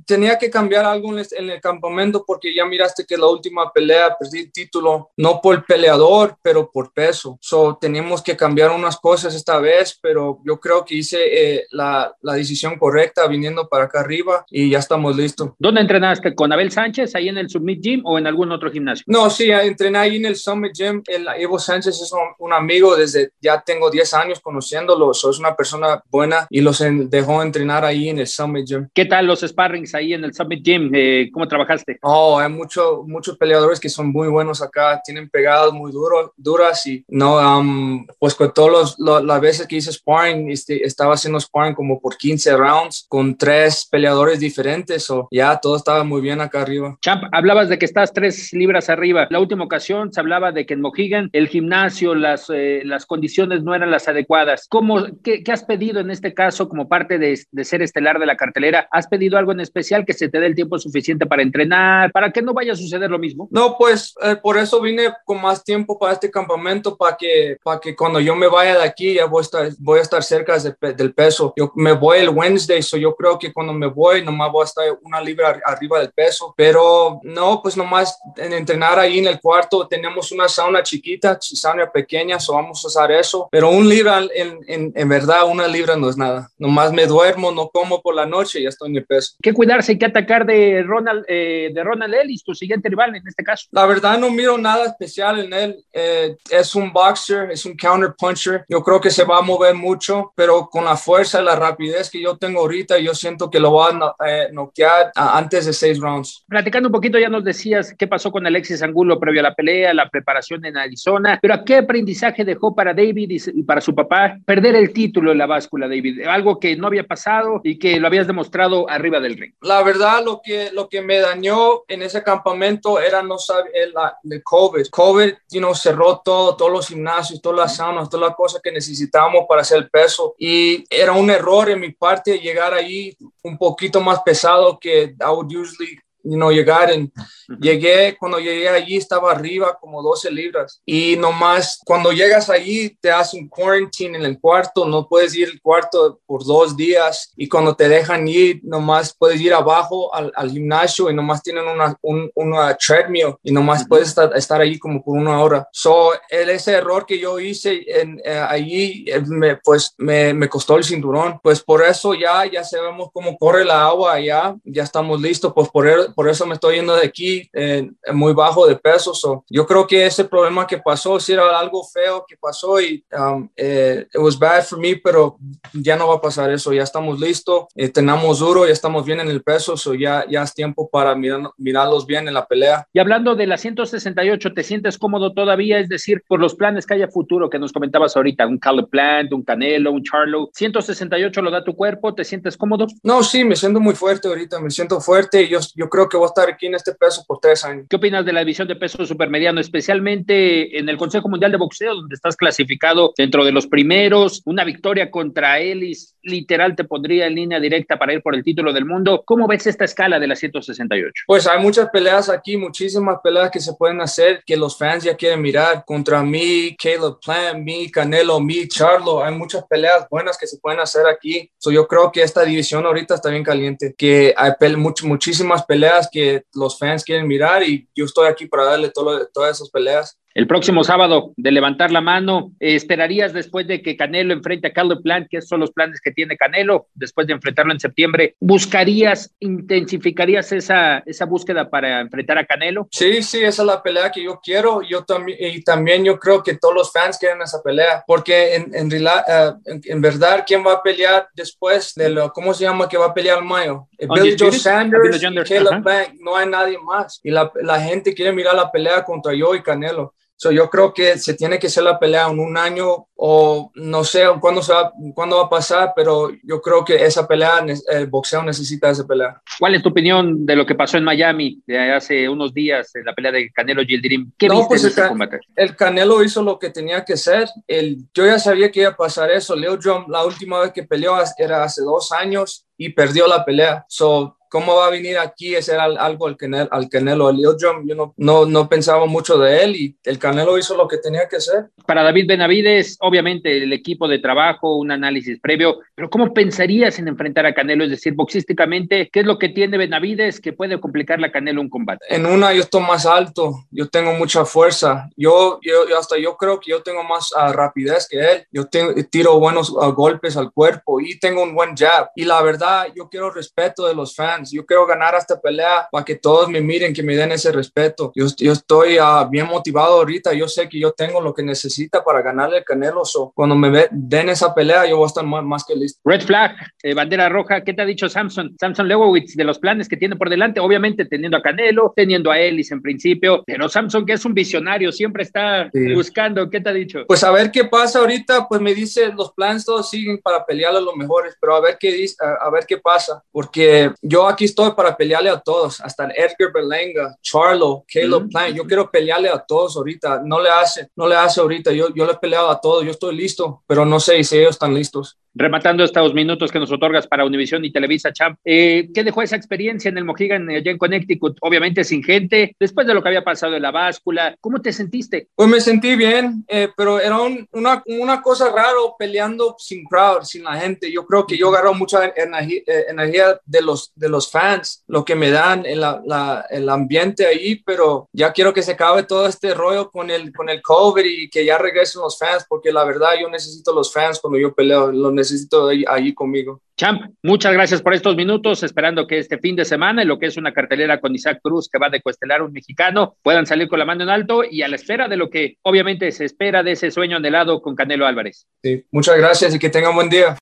[0.06, 4.40] tenía que cambiar algo en el, campamento porque ya miraste que la última pelea perdí
[4.40, 7.38] el título, no por peleador, pero por peso.
[7.40, 12.14] So, teníamos que cambiar unas cosas esta vez, pero yo creo que hice eh, la,
[12.22, 15.50] la, decisión correcta viniendo para acá arriba y ya estamos listos.
[15.58, 16.34] ¿Dónde entrenaste?
[16.34, 19.04] ¿Con Abel Sánchez ahí en el Summit Gym o en algún otro gimnasio?
[19.06, 21.02] No, sí, entrené ahí en el Summit Gym.
[21.06, 25.54] El Evo Sánchez es un, amigo desde ya tengo 10 años conociéndolo, so es una
[25.54, 28.88] persona buena y los dejó entrenar ahí en el Summit Gym.
[28.94, 30.90] ¿Qué tal los sparrings ahí en el Summit Gym?
[30.94, 31.98] Eh, ¿Cómo trabajaste?
[32.02, 36.86] Oh, hay mucho, muchos peleadores que son muy buenos acá, tienen pegadas muy duro, duras
[36.86, 41.74] y no, um, pues con todas las veces que hice sparring, este, estaba haciendo sparring
[41.74, 46.62] como por 15 rounds con tres peleadores diferentes, o ya todo estaba muy bien acá
[46.62, 46.96] arriba.
[47.02, 49.26] Champ, hablabas de que estás tres libras arriba.
[49.30, 53.62] La última ocasión se hablaba de que en Mohegan el gimnasio, las, eh, las condiciones
[53.62, 54.66] no eran las adecuadas.
[54.68, 58.26] ¿Cómo, qué, qué, has pedido en este caso como parte de, de, ser estelar de
[58.26, 58.88] la cartelera?
[58.90, 62.30] ¿Has pedido algo en especial que se te dé el tiempo suficiente para entrenar, para
[62.30, 63.48] que no vaya a suceder lo mismo?
[63.50, 67.80] No, pues eh, por eso vine con más tiempo para este campamento, para que, para
[67.80, 70.56] que cuando yo me vaya de aquí ya voy a estar, voy a estar cerca
[70.58, 71.52] del peso.
[71.56, 74.66] Yo me voy el Wednesday, so yo creo que cuando me voy nomás voy a
[74.66, 79.40] estar una libra arriba del peso, pero no, pues nomás en entrenar ahí en el
[79.40, 84.20] cuarto tenemos una sauna chiquita, sauna pequeña, so vamos a usar eso, pero un libra
[84.34, 86.50] en, en, en verdad, una libra no es nada.
[86.58, 89.34] Nomás me duermo, no como por la noche y ya estoy en el peso.
[89.42, 93.26] ¿Qué cuidarse y qué atacar de Ronald, eh, de Ronald Ellis, tu siguiente rival en
[93.26, 93.66] este caso?
[93.72, 95.84] La verdad no miro nada especial en él.
[95.92, 98.64] Eh, es un boxer, es un counter puncher.
[98.68, 102.10] Yo creo que se va a mover mucho, pero con la fuerza y la rapidez
[102.10, 105.98] que yo tengo ahorita, yo siento que lo va a eh, noquear antes de seis
[106.00, 106.44] rounds.
[106.48, 109.94] Platicando un poquito, ya nos decías qué pasó con Alexis Angulo previo a la pelea,
[109.94, 114.38] la preparación en Arizona, pero ¿a qué aprendizaje dejó para David y para su papá
[114.44, 116.26] perder el título en la báscula, David?
[116.26, 119.54] Algo que no había pasado y que lo habías demostrado arriba del ring.
[119.62, 123.94] La verdad, lo que, lo que me dañó en ese campamento era no saber el,
[124.30, 124.86] el COVID.
[124.90, 128.72] COVID, you know, cerró todo, todos los gimnasios, todas las saunas, todas las cosas que
[128.72, 130.34] necesitábamos para hacer el peso.
[130.38, 135.30] Y era un error en mi parte llegar ahí un poquito más pesado que I
[135.30, 135.98] would usually
[136.36, 136.90] no llegar.
[136.90, 137.12] En,
[137.60, 143.10] Llegué, cuando llegué allí estaba arriba como 12 libras y nomás cuando llegas allí te
[143.10, 147.48] hacen un quarantine en el cuarto, no puedes ir al cuarto por dos días y
[147.48, 151.96] cuando te dejan ir nomás puedes ir abajo al, al gimnasio y nomás tienen una,
[152.02, 155.66] un, una treadmill y nomás puedes estar, estar, allí como por una hora.
[155.72, 160.48] So, el, ese error que yo hice en, eh, allí eh, me, pues me, me,
[160.50, 161.40] costó el cinturón.
[161.42, 165.68] Pues por eso ya, ya sabemos cómo corre la agua allá, ya estamos listos, pues
[165.70, 165.86] por,
[166.18, 169.44] por eso me estoy yendo de aquí eh, muy bajo de peso.
[169.48, 173.48] yo creo que ese problema que pasó, si era algo feo que pasó y um,
[173.56, 175.38] eh, it was bad for me, pero
[175.72, 176.72] ya no va a pasar eso.
[176.72, 180.42] Ya estamos listos, eh, tenemos duro, ya estamos bien en el peso, so ya, ya
[180.42, 182.84] es tiempo para mirar, mirarlos bien en la pelea.
[182.92, 185.78] Y hablando de la 168, ¿te sientes cómodo todavía?
[185.78, 189.32] Es decir, por los planes que haya futuro que nos comentabas ahorita, un Caleb Plant,
[189.32, 192.88] un Canelo, un Charlo, 168 lo da tu cuerpo, ¿te sientes cómodo?
[193.04, 195.48] No, sí, me siento muy fuerte ahorita, me siento fuerte.
[195.48, 197.86] Yo, yo creo que voy a estar aquí en este peso por tres años.
[197.88, 201.94] ¿Qué opinas de la división de peso supermediano, especialmente en el Consejo Mundial de Boxeo,
[201.94, 204.42] donde estás clasificado dentro de los primeros?
[204.44, 208.72] Una victoria contra Ellis, literal, te pondría en línea directa para ir por el título
[208.72, 209.22] del mundo.
[209.24, 211.24] ¿Cómo ves esta escala de la 168?
[211.26, 215.16] Pues hay muchas peleas aquí, muchísimas peleas que se pueden hacer que los fans ya
[215.16, 219.22] quieren mirar contra mí, Caleb Plant, mí, Canelo, mí, Charlo.
[219.24, 221.50] Hay muchas peleas buenas que se pueden hacer aquí.
[221.58, 226.44] So, yo creo que esta división ahorita está bien caliente, que hay muchísimas peleas que
[226.54, 230.46] los fans quieren mirar y yo estoy aquí para darle todo, todas esas peleas el
[230.46, 232.52] próximo sábado de levantar la mano.
[232.60, 236.36] ¿Esperarías después de que Canelo enfrente a Caleb Plant, que son los planes que tiene
[236.36, 238.36] Canelo, después de enfrentarlo en septiembre?
[238.38, 242.86] ¿Buscarías, intensificarías esa, esa búsqueda para enfrentar a Canelo?
[242.92, 244.80] Sí, sí, esa es la pelea que yo quiero.
[244.82, 248.72] Yo también, y también yo creo que todos los fans quieren esa pelea, porque en,
[248.76, 252.96] en, eh, en, verdad, ¿quién va a pelear después de lo, ¿cómo se llama que
[252.96, 253.88] va a pelear Mayo?
[253.98, 257.18] Billy Joe Sanders, Caleb Plant, no hay nadie más.
[257.24, 260.14] Y la, la gente quiere mirar la pelea contra yo y Canelo.
[260.40, 264.04] So, yo creo que se tiene que hacer la pelea en un año o no
[264.04, 268.06] sé cuándo, se va, cuándo va a pasar, pero yo creo que esa pelea, el
[268.06, 269.42] boxeo necesita esa pelea.
[269.58, 273.04] ¿Cuál es tu opinión de lo que pasó en Miami de hace unos días, en
[273.04, 274.30] la pelea de Canelo Gildirim?
[274.38, 275.40] ¿Qué no, pues el, combate?
[275.56, 277.48] el, Canelo hizo lo que tenía que hacer.
[277.66, 279.56] El, yo ya sabía que iba a pasar eso.
[279.56, 283.84] Leo John, la última vez que peleó era hace dos años y perdió la pelea.
[283.88, 286.68] So, ¿Cómo va a venir aquí hacer algo al Canelo?
[286.72, 287.30] Al Canelo?
[287.32, 291.28] Yo, yo no, no, pensaba mucho de él y el Canelo hizo lo que tenía
[291.28, 291.66] que hacer.
[291.86, 297.08] Para David Benavides, obviamente el equipo de trabajo, un análisis previo, pero ¿cómo pensarías en
[297.08, 297.84] enfrentar a Canelo?
[297.84, 301.70] Es decir, boxísticamente, ¿qué es lo que tiene Benavides que puede complicarle a Canelo un
[301.70, 302.04] combate?
[302.08, 306.60] En una yo estoy más alto, yo tengo mucha fuerza, yo, yo hasta yo creo
[306.60, 310.52] que yo tengo más ah, rapidez que él, yo tengo, tiro buenos ah, golpes al
[310.52, 314.52] cuerpo y tengo un buen jab y la verdad yo quiero respeto de los fans
[314.52, 318.12] yo quiero ganar esta pelea para que todos me miren, que me den ese respeto.
[318.14, 320.32] Yo, yo estoy uh, bien motivado ahorita.
[320.32, 322.97] Yo sé que yo tengo lo que necesita para ganarle el Canelo.
[323.04, 326.00] So, cuando me den esa pelea, yo voy a estar más, que listo.
[326.04, 327.62] Red flag, eh, bandera roja.
[327.62, 328.54] ¿Qué te ha dicho Samson?
[328.58, 330.60] Samson Lewowitz de los planes que tiene por delante.
[330.60, 333.42] Obviamente teniendo a Canelo, teniendo a Ellis en principio.
[333.46, 336.48] Pero Samson, que es un visionario, siempre está buscando.
[336.50, 337.04] ¿Qué te ha dicho?
[337.06, 338.46] Pues a ver qué pasa ahorita.
[338.48, 341.36] Pues me dice, los planes todos siguen para pelear a los mejores.
[341.40, 343.22] Pero a ver qué, dice, a, ver qué pasa.
[343.30, 348.56] Porque yo aquí estoy para pelearle a todos, hasta Edgar Berlenga, Charlo, Caleb Plant.
[348.56, 350.22] Yo quiero pelearle a todos ahorita.
[350.24, 351.72] No le hace, no le hace ahorita.
[351.72, 352.84] Yo, yo le he peleado a todos.
[352.88, 356.72] Yo estoy listo, pero no sé si ellos están listos rematando estos minutos que nos
[356.72, 360.70] otorgas para Univisión y Televisa Champ, eh, ¿qué dejó esa experiencia en el Mohegan allá
[360.70, 361.38] en Connecticut?
[361.40, 365.28] Obviamente sin gente, después de lo que había pasado en la báscula, ¿cómo te sentiste?
[365.34, 367.20] Pues me sentí bien, eh, pero era
[367.52, 370.90] una, una, cosa raro peleando sin crowd, sin la gente.
[370.90, 375.04] Yo creo que yo agarro mucha energía, eh, energía de, los, de los fans, lo
[375.04, 379.26] que me dan en la, el ambiente ahí, pero ya quiero que se acabe todo
[379.26, 382.84] este rollo con el, con el COVID y que ya regresen los fans, porque la
[382.84, 386.60] verdad yo necesito los fans cuando yo peleo, lo necesito necesito ahí, conmigo.
[386.76, 390.26] Champ, muchas gracias por estos minutos, esperando que este fin de semana, en lo que
[390.26, 393.78] es una cartelera con Isaac Cruz, que va de cuestelar un mexicano, puedan salir con
[393.78, 396.72] la mano en alto y a la espera de lo que obviamente se espera de
[396.72, 398.46] ese sueño anhelado con Canelo Álvarez.
[398.62, 400.36] Sí, muchas gracias y que tengan buen día.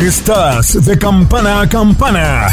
[0.00, 2.46] Estás de campana a campana.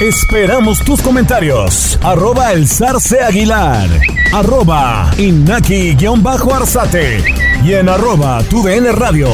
[0.00, 1.98] Esperamos tus comentarios.
[2.02, 3.88] Arroba el zarce aguilar.
[4.32, 7.24] Arroba inaki-arzate.
[7.64, 9.28] Y en arroba tu radio.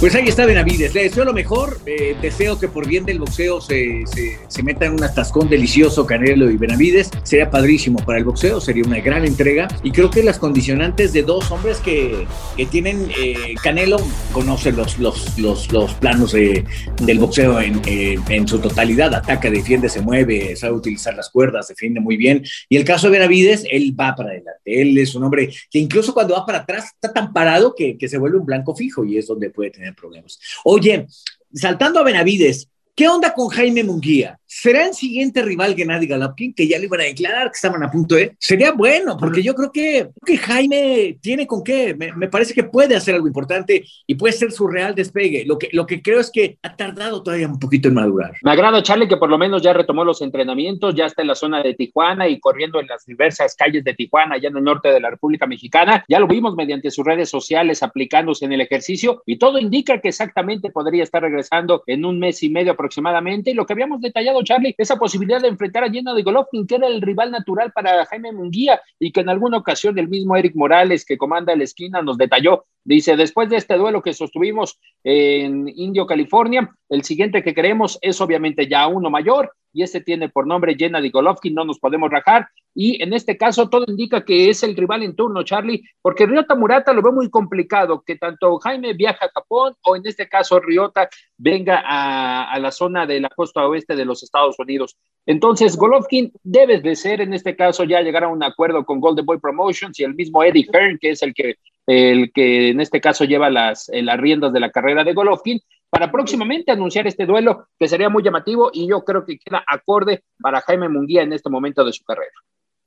[0.00, 0.94] Pues ahí está Benavides.
[0.94, 1.78] Le deseo lo mejor.
[1.84, 4.04] Eh, deseo que por bien del boxeo se,
[4.48, 7.10] se, meta en un atascón delicioso Canelo y Benavides.
[7.22, 9.68] Sería padrísimo para el boxeo, sería una gran entrega.
[9.82, 13.98] Y creo que las condicionantes de dos hombres que, que tienen eh, Canelo
[14.32, 19.14] conoce los, los, los, los planos del boxeo en, en, su totalidad.
[19.14, 22.42] Ataca, defiende, se mueve, sabe utilizar las cuerdas, defiende muy bien.
[22.70, 24.62] Y el caso de Benavides, él va para adelante.
[24.64, 28.08] Él es un hombre que incluso cuando va para atrás está tan parado que, que
[28.08, 30.38] se vuelve un blanco fijo y es donde puede tener problemas.
[30.64, 31.06] Oye,
[31.52, 34.39] saltando a Benavides, ¿qué onda con Jaime Munguía?
[34.52, 37.90] ¿Será el siguiente rival Gennady Galopkin, que ya lo iban a declarar, que estaban a
[37.90, 38.34] punto de?
[38.40, 41.94] Sería bueno, porque yo creo que, que Jaime tiene con qué.
[41.94, 45.44] Me, parece que puede hacer algo importante y puede ser su real despegue.
[45.46, 48.32] Lo que, lo que creo es que ha tardado todavía un poquito en madurar.
[48.42, 51.36] Me agrada, Charlie, que por lo menos ya retomó los entrenamientos, ya está en la
[51.36, 54.88] zona de Tijuana y corriendo en las diversas calles de Tijuana, allá en el norte
[54.88, 56.04] de la República Mexicana.
[56.08, 60.08] Ya lo vimos mediante sus redes sociales aplicándose en el ejercicio y todo indica que
[60.08, 63.52] exactamente podría estar regresando en un mes y medio aproximadamente.
[63.52, 66.86] Y lo que habíamos detallado Charlie, esa posibilidad de enfrentar a de Golovkin, que era
[66.86, 71.04] el rival natural para Jaime Munguía y que en alguna ocasión el mismo Eric Morales,
[71.04, 72.64] que comanda la esquina, nos detalló.
[72.84, 78.20] Dice, después de este duelo que sostuvimos en Indio, California, el siguiente que queremos es
[78.20, 82.48] obviamente ya uno mayor, y este tiene por nombre de Golovkin, no nos podemos rajar.
[82.74, 86.54] Y en este caso todo indica que es el rival en turno, Charlie, porque Ryota
[86.54, 90.60] Murata lo ve muy complicado, que tanto Jaime viaja a Japón o en este caso
[90.60, 94.96] Ryota venga a, la zona de la costa oeste de los Estados Unidos.
[95.26, 99.26] Entonces, Golovkin debe de ser en este caso ya llegar a un acuerdo con Golden
[99.26, 101.56] Boy Promotions y el mismo Eddie Hearn, que es el que,
[101.86, 105.60] el que en este caso lleva las, eh, las riendas de la carrera de Golovkin,
[105.90, 110.22] para próximamente anunciar este duelo que sería muy llamativo y yo creo que queda acorde
[110.40, 112.32] para Jaime Munguía en este momento de su carrera.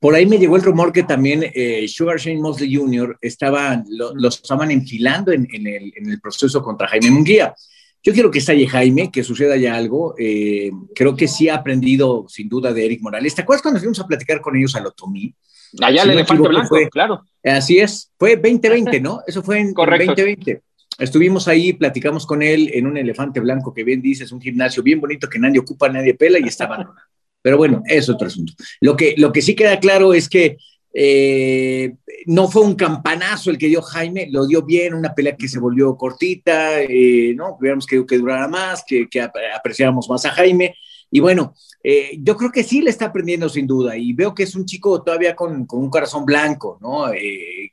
[0.00, 3.18] Por ahí me llegó el rumor que también eh, Sugar Shane Mosley Jr.
[3.20, 7.54] Estaba, los estaban enfilando en, el, proceso contra Jaime Munguía.
[8.02, 10.14] Yo quiero que estalle Jaime, que suceda ya algo.
[10.18, 13.34] Eh, creo que sí ha aprendido sin duda de Eric Morales.
[13.34, 15.34] ¿Te acuerdas cuando fuimos a platicar con ellos al Otomí?
[15.80, 17.24] Allá el elefante blanco, claro.
[17.42, 19.20] Así es, fue 2020, ¿no?
[19.26, 20.62] Eso fue en, en 2020
[20.98, 25.00] estuvimos ahí, platicamos con él en un elefante blanco que bien dices, un gimnasio bien
[25.00, 26.94] bonito que nadie ocupa, nadie pela y estaba
[27.42, 28.52] Pero bueno, es otro asunto.
[28.80, 30.56] Lo que, lo que sí queda claro es que
[30.96, 35.48] eh, no fue un campanazo el que dio Jaime, lo dio bien, una pelea que
[35.48, 37.56] se volvió cortita, eh, ¿no?
[37.58, 40.76] Hubiéramos querido que durara más, que, que apreciáramos más a Jaime.
[41.10, 44.44] Y bueno, eh, yo creo que sí le está aprendiendo sin duda y veo que
[44.44, 47.10] es un chico todavía con, con un corazón blanco, ¿no?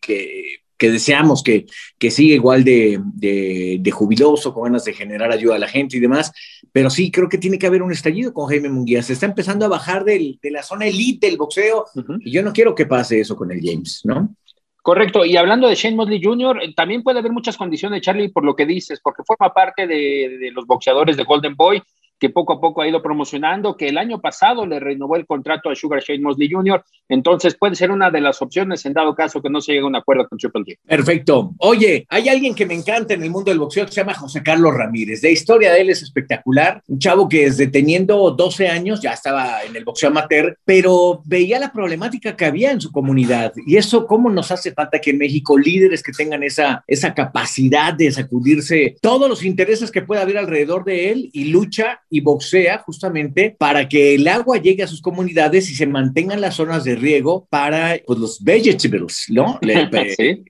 [0.01, 1.67] que que deseamos que,
[1.99, 5.99] que siga igual de, de, jubiloso, con ganas de generar ayuda a la gente y
[5.99, 6.33] demás,
[6.71, 9.03] pero sí creo que tiene que haber un estallido con Jaime Munguía.
[9.03, 11.85] Se está empezando a bajar del, de la zona elite del boxeo
[12.21, 14.35] y yo no quiero que pase eso con el James, ¿no?
[14.81, 18.43] Correcto, y hablando de Shane Mosley Jr., eh, también puede haber muchas condiciones, Charlie, por
[18.43, 21.83] lo que dices, porque forma parte de, de los boxeadores de Golden Boy,
[22.21, 25.71] que poco a poco ha ido promocionando, que el año pasado le renovó el contrato
[25.71, 29.41] a Sugar Shane Mosley Jr., entonces puede ser una de las opciones en dado caso
[29.41, 30.77] que no se llegue a un acuerdo con Triple.
[30.85, 31.53] Perfecto.
[31.57, 34.43] Oye, hay alguien que me encanta en el mundo del boxeo que se llama José
[34.43, 35.23] Carlos Ramírez.
[35.23, 36.81] La historia de él es espectacular.
[36.87, 41.59] Un chavo que desde teniendo 12 años ya estaba en el boxeo amateur, pero veía
[41.59, 43.51] la problemática que había en su comunidad.
[43.65, 47.93] Y eso, ¿cómo nos hace falta que en México líderes que tengan esa, esa capacidad
[47.93, 52.79] de sacudirse todos los intereses que pueda haber alrededor de él y lucha y boxea
[52.79, 56.95] justamente para que el agua llegue a sus comunidades y se mantengan las zonas de
[56.95, 59.59] riego para pues, los vegetables, ¿no?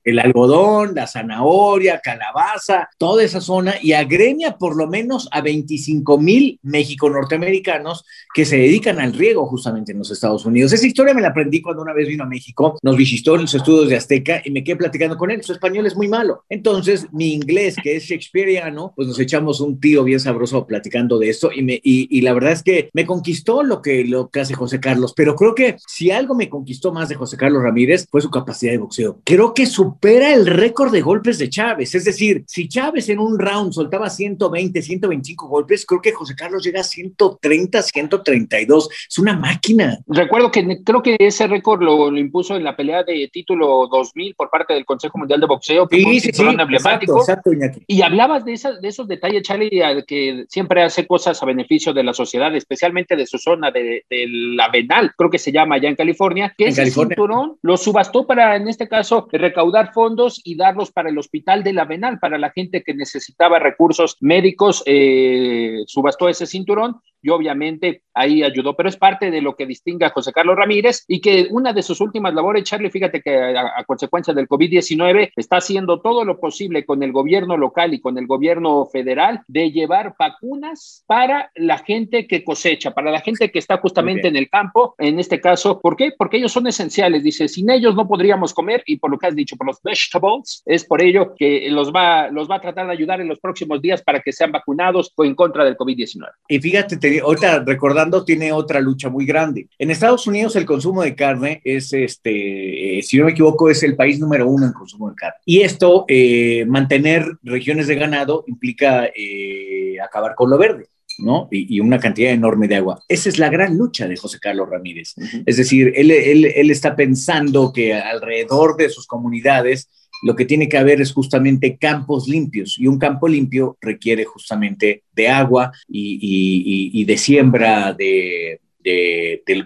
[0.04, 6.17] El algodón, la zanahoria, calabaza, toda esa zona y agremia por lo menos a 25
[6.17, 10.74] mil México-norteamericanos que se dedican al riego justamente en los Estados Unidos.
[10.74, 13.54] Esa historia me la aprendí cuando una vez vino a México, nos visitó en los
[13.54, 15.43] estudios de Azteca y me quedé platicando con él.
[15.43, 16.43] Su español es muy malo.
[16.50, 21.30] Entonces, mi inglés, que es shakespeareano, pues nos echamos un tiro bien sabroso platicando de
[21.30, 25.14] esto y, la verdad es que me conquistó lo que, lo que hace José Carlos,
[25.16, 28.72] pero creo que si algo me conquistó más de José Carlos Ramírez fue su capacidad
[28.72, 29.20] de boxeo.
[29.24, 33.40] Creo que supera el récord de golpes de Chávez, es decir, si Chávez en un
[33.40, 39.38] round soltaba 120, 125 golpes, creo que José Carlos llega a 130, 132, es una
[39.38, 40.00] máquina.
[40.08, 44.50] Recuerdo que creo que ese récord lo, impuso en la pelea de título 2000 por
[44.50, 47.52] parte del Consejo Mundial de Boxeo, que sí, sí, sí, exacto, exacto,
[47.88, 49.70] y hablabas de, esas, de esos detalles, Charlie,
[50.08, 54.69] que siempre hace cosas a beneficio de la sociedad, especialmente de su zona de, la
[54.69, 58.67] Venal, creo que se llama allá en California, que ese cinturón lo subastó para, en
[58.67, 62.84] este caso, recaudar fondos y darlos para el hospital de la Venal, para la gente
[62.84, 69.32] que necesitaba recursos médicos, eh, subastó ese cinturón y obviamente ahí ayudó, pero es parte
[69.32, 72.64] de lo que distingue a José Carlos Ramírez y que una de sus últimas labores,
[72.64, 77.58] Charlie, fíjate que a, consecuencia del COVID-19 está haciendo todo lo posible con el gobierno
[77.58, 83.12] local y con el gobierno federal de llevar vacunas para la gente que cosecha, para
[83.12, 86.12] la gente que está justamente en el campo, en este caso, ¿por qué?
[86.18, 89.36] Porque ellos son esenciales, dice, sin ellos no podríamos comer y por lo que has
[89.36, 92.94] dicho, por los vegetables, es por ello que los va, los va a tratar de
[92.94, 96.28] ayudar en los próximos días para que sean vacunados o en contra del COVID-19.
[96.48, 99.67] Y fíjate, te, ahorita recordando, tiene otra lucha muy grande.
[99.78, 103.84] En Estados Unidos el consumo de carne es, este, eh, si no me equivoco, es
[103.84, 105.38] el país número uno en consumo de carne.
[105.45, 110.88] Y esto, eh, mantener regiones de ganado implica eh, acabar con lo verde.
[111.17, 111.50] ¿no?
[111.52, 113.04] Y, una cantidad enorme de agua.
[113.08, 115.13] Esa es la gran lucha de José Carlos Ramírez.
[115.45, 119.89] Es decir, él, él, él, está pensando que alrededor de sus comunidades
[120.22, 125.04] lo que tiene que haber es justamente campos limpios y un campo limpio requiere justamente
[125.14, 128.60] de agua y, de siembra de,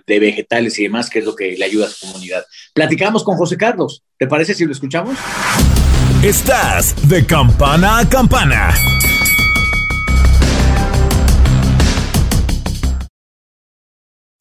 [0.08, 2.44] vegetales y demás, que es lo que le ayuda a su comunidad.
[2.74, 4.04] Platicamos con José Carlos.
[4.18, 5.18] ¿Te parece si lo escuchamos?
[6.24, 8.74] Estás de campana a campana.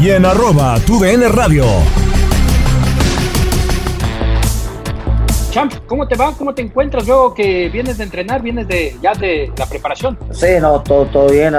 [0.00, 1.64] Y en arroba tu radio.
[5.50, 6.32] Champ, ¿cómo te va?
[6.36, 10.18] ¿Cómo te encuentras luego que vienes de entrenar, vienes de ya de la preparación?
[10.32, 11.54] Sí, no, todo, todo bien,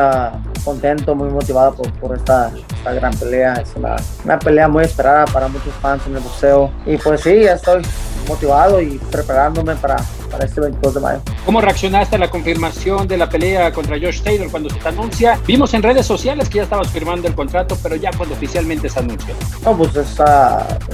[0.65, 3.53] contento, muy motivado por, por esta, esta, gran pelea.
[3.53, 6.71] Es una, una pelea muy esperada para muchos fans en el boxeo.
[6.85, 7.81] Y pues sí, ya estoy
[8.27, 9.97] motivado y preparándome para,
[10.31, 11.21] para este 22 de mayo.
[11.45, 15.39] ¿Cómo reaccionaste a la confirmación de la pelea contra Josh Taylor cuando se te anuncia?
[15.45, 18.99] Vimos en redes sociales que ya estabas firmando el contrato, pero ya cuando oficialmente se
[18.99, 19.33] anunció.
[19.63, 20.17] No, pues es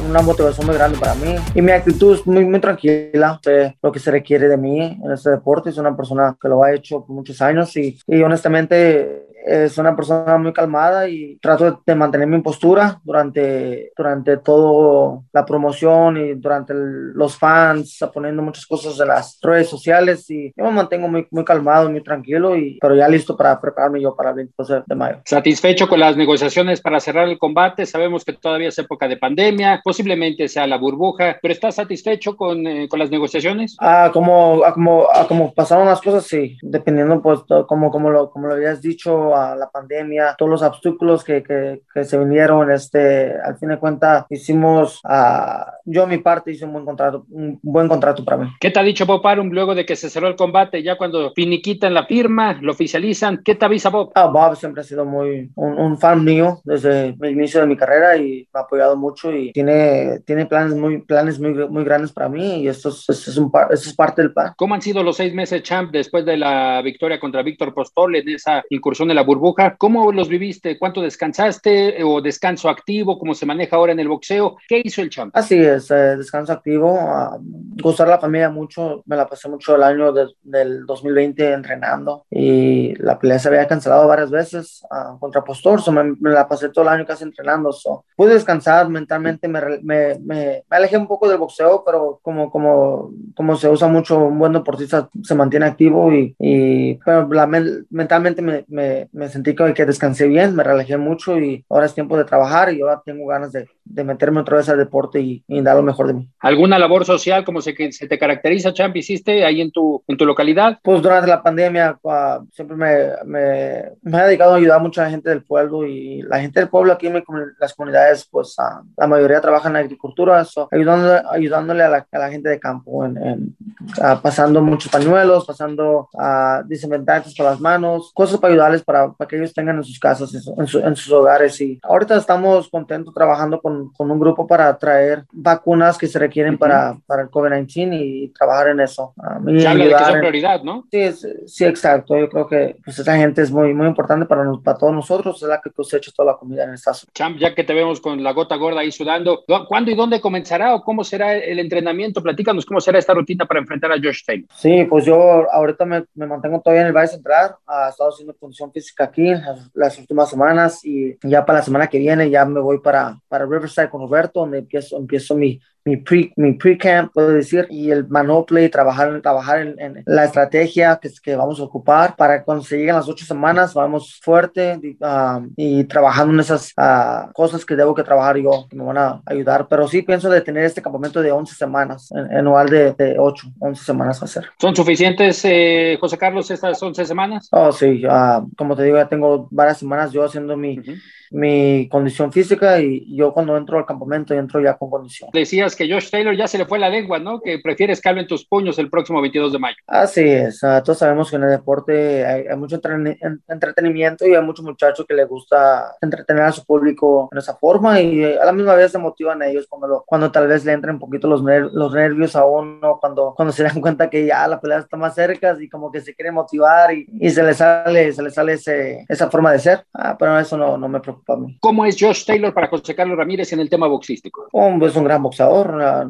[0.08, 3.40] una motivación muy grande para mí y mi actitud es muy, muy tranquila.
[3.44, 5.70] Sé lo que se requiere de mí en este deporte.
[5.70, 9.96] Es una persona que lo ha hecho por muchos años y, y honestamente es una
[9.96, 16.34] persona muy calmada y trato de mantener mi postura durante, durante toda la promoción y
[16.36, 21.28] durante los fans, poniendo muchas cosas en las redes sociales y yo me mantengo muy,
[21.32, 24.96] muy calmado, muy tranquilo, y, pero ya listo para prepararme yo para el 22 de
[24.96, 25.22] mayo.
[25.26, 29.82] Satisfecho con las negociaciones para cerrar el combate, sabemos que todavía es época de pandemia,
[29.84, 33.76] posiblemente sea la burbuja, pero ¿estás satisfecho con, eh, con las negociaciones?
[33.80, 38.54] Ah, como, como, como pasaron las cosas, sí, dependiendo pues como, como, lo, como lo
[38.54, 43.58] habías dicho a la pandemia, todos los obstáculos que, que, que se vinieron, este, al
[43.58, 48.24] fin de cuentas hicimos, uh, yo mi parte hice un buen contrato, un buen contrato
[48.24, 48.48] para mí.
[48.60, 50.84] ¿Qué te ha dicho Bob Arum luego de que se cerró el combate?
[50.84, 54.12] Ya cuando finiquitan la firma, lo oficializan, ¿qué te avisa Bob?
[54.16, 57.78] Ah, Bob siempre ha sido muy un, un, fan mío desde el inicio de mi
[57.78, 62.12] carrera y me ha apoyado mucho y tiene, tiene planes muy planes muy, muy grandes
[62.12, 64.54] para mí y esto es, es, un, esto es parte del plan.
[64.58, 68.30] ¿Cómo han sido los seis meses, champ, después de la victoria contra Víctor Postol en
[68.30, 69.76] esa incursión en la burbuja?
[69.78, 70.78] ¿Cómo los viviste?
[70.78, 73.18] ¿Cuánto descansaste o descanso activo?
[73.20, 74.58] ¿Cómo se maneja ahora en el boxeo?
[74.68, 75.36] ¿Qué hizo el champ?
[75.36, 77.40] Así es, eh, descanso activo, uh,
[77.82, 82.96] gustar la familia mucho, me la pasé mucho el año de, del 2020 entrenando y
[82.96, 86.70] la pelea se había cancelado varias veces uh, contra Postor, so me, me, la pasé
[86.70, 88.06] todo el año casi entrenando, so.
[88.16, 93.56] pude descansar mentalmente, me, me, me, alejé un poco del boxeo, pero como, como, como
[93.56, 98.66] se usa mucho, un buen deportista se mantiene activo y, y pero la, mentalmente me,
[98.68, 102.26] me, me sentí que, que descansé bien, me relajé mucho y ahora es tiempo de
[102.26, 105.76] trabajar y ahora tengo ganas de, de meterme otra vez al deporte y, y, dar
[105.76, 106.30] lo mejor de mí.
[106.40, 110.26] ¿Alguna labor social como se, se te caracteriza, Champ, hiciste ahí en tu, en tu
[110.26, 110.80] localidad?
[110.84, 115.10] Pues durante la pandemia uh, siempre me, me, me, he dedicado a ayudar a mucha
[115.10, 117.24] gente del pueblo y la gente del pueblo aquí en
[117.60, 122.20] las comunidades, pues uh, la mayoría trabaja en agricultura, so, ayudando, ayudándole a la, a
[122.20, 123.56] la, gente de campo, en, en,
[123.98, 129.28] uh, pasando muchos pañuelos, pasando a desinfectantes para las manos, cosas para ayudarles para, para
[129.28, 131.60] que ellos tengan en sus casas, en, su, en sus hogares.
[131.62, 136.54] Y ahorita estamos contentos trabajando con, con, un grupo para traer vacunas que se requieren
[136.54, 136.60] uh -huh.
[136.60, 139.14] para, para el COVID-19 y, trabajar en eso.
[139.18, 140.88] Um, se habla de que es prioridad, ¿no?
[140.90, 142.18] Sí, es, sí, exacto.
[142.18, 145.42] Yo creo que pues, esa gente es muy, muy importante para, nos, para todos nosotros,
[145.42, 147.12] es la que cosecha toda la comida en esta zona.
[147.14, 150.76] Champ, ya que te vemos con la gota gorda ahí sudando, ¿cuándo y dónde comenzará
[150.76, 152.24] o cómo será el entrenamiento?
[152.24, 154.48] Platícanos cómo será esta rutina para enfrentar a Josh Taylor.
[154.56, 155.16] Sí, pues yo
[155.52, 159.30] ahorita me, me mantengo todavía en el Valle Central, he estado haciendo condición física aquí
[159.32, 163.20] las, las, últimas semanas y ya para la semana que viene ya me voy para,
[163.28, 167.92] para Riverside con Roberto, donde empiezo, empiezo mi, mi pre, mi pre-camp, puedo decir, y
[167.92, 172.64] el manople, trabajar, trabajar en, en, la estrategia que, que vamos a ocupar para cuando
[172.64, 177.76] se lleguen las ocho semanas, vamos fuerte uh, y trabajando en esas uh, cosas que
[177.76, 179.68] debo que trabajar yo, que me van a ayudar.
[179.68, 183.48] Pero sí pienso de tener este campamento de 11 semanas, en, anual de, de 8,
[183.60, 184.46] 11 semanas a hacer.
[184.60, 187.48] ¿Son suficientes, eh, José Carlos, estas 11 semanas?
[187.52, 190.78] Oh, sí, uh, como te digo, ya tengo varias semanas yo haciendo mi...
[190.80, 191.02] Uh -huh
[191.32, 195.30] mi condición física y yo cuando entro al campamento entro ya con condición.
[195.34, 197.42] Decías que Josh Taylor ya se le fue la lengua, ¿no?
[197.42, 199.78] Que prefieres que en tus puños el próximo 22 de mayo.
[199.88, 203.18] Así es, uh, todos sabemos que en el deporte hay, hay mucho entre
[203.48, 208.02] entretenimiento y hay muchos muchachos que les gusta entretener a su público en esa forma
[208.02, 210.74] y a la misma vez se motivan a ellos cuando, lo, cuando tal vez le
[210.74, 214.26] entren un poquito los, ner los nervios a uno, cuando, cuando se dan cuenta que
[214.26, 217.44] ya la pelea está más cerca y como que se quiere motivar y, y se
[217.44, 220.88] les sale, se les sale ese, esa forma de ser, ah, pero eso no, no
[220.88, 221.58] me preocupa para mí.
[221.60, 224.48] ¿Cómo es Josh Taylor para José Carlos Ramírez en el tema boxístico?
[224.52, 226.08] Oh, es un gran boxeador, ha,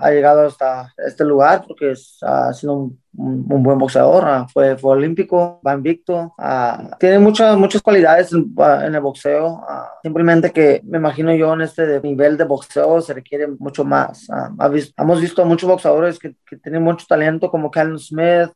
[0.00, 4.92] ha llegado hasta este lugar porque es, ha sido un, un, buen boxeador, fue, fue
[4.92, 10.80] olímpico, va invicto, uh, tiene muchas, muchas cualidades en, en el boxeo, uh, simplemente que
[10.84, 14.28] me imagino yo en este nivel de boxeo se requiere mucho más.
[14.28, 18.50] Uh, visto, hemos visto muchos boxeadores que, que, tienen mucho talento como Callum Smith,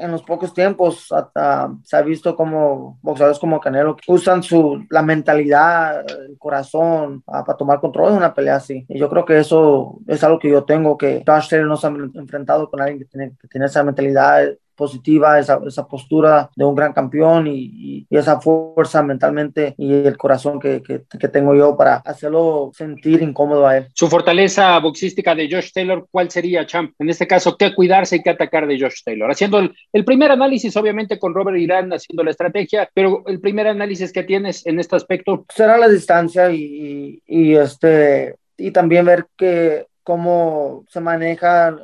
[0.00, 1.08] en los pocos tiempos
[1.82, 7.80] se ha visto como boxeadores como Canelo usan su la mentalidad, el corazón para tomar
[7.80, 8.84] control de una pelea así.
[8.88, 11.86] Y yo creo que eso es algo que yo tengo que Josh Taylor no se
[11.86, 14.48] ha enfrentado con alguien que tiene, que tiene esa mentalidad
[14.78, 19.92] positiva, esa, esa, postura de un gran campeón y, y, y, esa fuerza mentalmente y
[19.92, 23.88] el corazón que, que, que, tengo yo para hacerlo sentir incómodo a él.
[23.92, 26.92] Su fortaleza boxística de Josh Taylor, ¿cuál sería, Champ?
[27.00, 29.30] En este caso, ¿qué cuidarse y qué atacar de Josh Taylor?
[29.30, 33.66] Haciendo el, el primer análisis, obviamente, con Robert Irán haciendo la estrategia, pero el primer
[33.66, 35.44] análisis que tienes en este aspecto.
[35.52, 41.76] Será la distancia y, y este y también ver que cómo se maneja,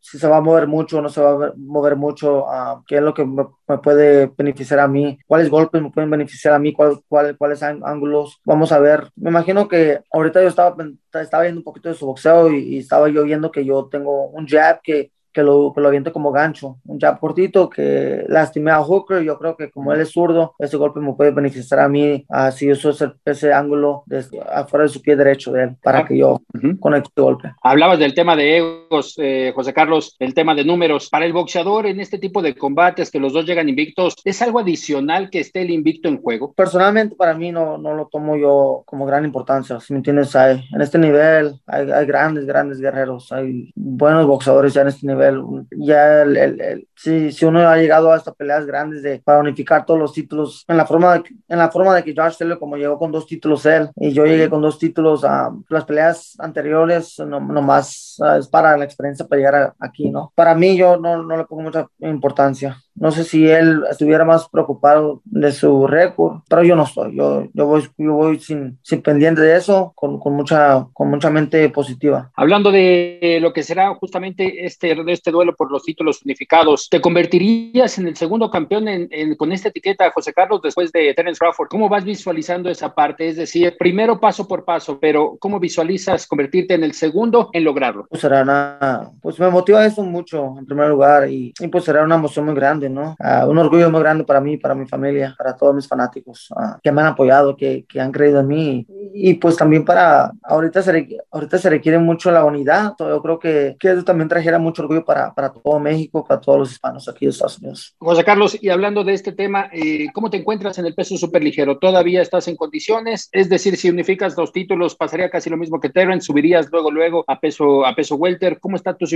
[0.00, 2.82] si se va a mover mucho o no se va a ver, mover mucho, uh,
[2.84, 6.52] qué es lo que me, me, puede beneficiar a mí, cuáles golpes me pueden beneficiar
[6.52, 8.40] a mí, cuál, cuál, cuáles ángulos.
[8.44, 9.08] Vamos a ver.
[9.14, 10.74] Me imagino que ahorita yo estaba,
[11.12, 14.30] estaba viendo un poquito de su boxeo y, y estaba yo viendo que yo tengo
[14.30, 18.70] un jab que que lo, que lo aviente como gancho, un jab cortito que lastimé
[18.70, 21.88] a Hooker, yo creo que como él es zurdo, ese golpe me puede beneficiar a
[21.88, 26.04] mí, así eso es ese ángulo desde afuera de su pie derecho de él, para
[26.04, 26.78] que yo uh -huh.
[26.78, 27.52] conecte el golpe.
[27.62, 31.86] Hablabas del tema de egos, eh, José Carlos, el tema de números, para el boxeador
[31.86, 35.62] en este tipo de combates que los dos llegan invictos, ¿es algo adicional que esté
[35.62, 36.52] el invicto en juego?
[36.52, 40.64] Personalmente para mí no, no lo tomo yo como gran importancia, si me entiendes, hay,
[40.72, 45.23] en este nivel hay, hay grandes, grandes guerreros, hay buenos boxeadores ya en este nivel
[45.32, 45.66] nivel.
[45.70, 50.00] Ya el, si, si, uno ha llegado a estas peleas grandes de, para unificar todos
[50.00, 52.98] los títulos en la forma de, en la forma de que Josh Taylor como llegó
[52.98, 57.40] con dos títulos él y yo llegué con dos títulos a las peleas anteriores no,
[57.40, 60.32] más es para la experiencia para llegar aquí, ¿no?
[60.34, 62.76] Para mí yo no, no le pongo mucha importancia.
[62.94, 67.16] No sé si él estuviera más preocupado de su récord, pero yo no estoy.
[67.16, 71.28] Yo, yo voy, yo voy sin, sin pendiente de eso, con, con, mucha, con mucha
[71.30, 72.30] mente positiva.
[72.36, 77.98] Hablando de lo que será justamente este, este duelo por los títulos unificados, ¿te convertirías
[77.98, 81.68] en el segundo campeón en, con esta etiqueta, José Carlos, después de Terence Crawford?
[81.68, 83.28] ¿Cómo vas visualizando esa parte?
[83.28, 88.06] Es decir, primero paso por paso, pero ¿cómo visualizas convertirte en el segundo en lograrlo?
[88.08, 92.04] Pues será una, pues me motiva eso mucho, en primer lugar, y, y pues será
[92.04, 93.16] una emoción muy grande ¿no?
[93.18, 96.78] Ah, un orgullo muy grande para mí, para mi familia, para todos mis fanáticos ah,
[96.82, 98.86] que me han apoyado, que, que, han creído en mí.
[99.14, 102.94] Y pues también para, ahorita se, ahorita se requiere mucho la unidad.
[102.98, 106.58] Yo creo que, que eso también trajera mucho orgullo para, para todo México, para todos
[106.58, 107.94] los hispanos aquí en Estados Unidos.
[107.98, 111.78] José Carlos, y hablando de este tema, eh, ¿cómo te encuentras en el peso superligero?
[111.78, 113.28] ¿Todavía estás en condiciones?
[113.32, 117.24] Es decir, si unificas los títulos, pasaría casi lo mismo que Terrence, subirías luego, luego
[117.26, 118.58] a peso, a peso welter.
[118.60, 119.06] ¿Cómo está tu,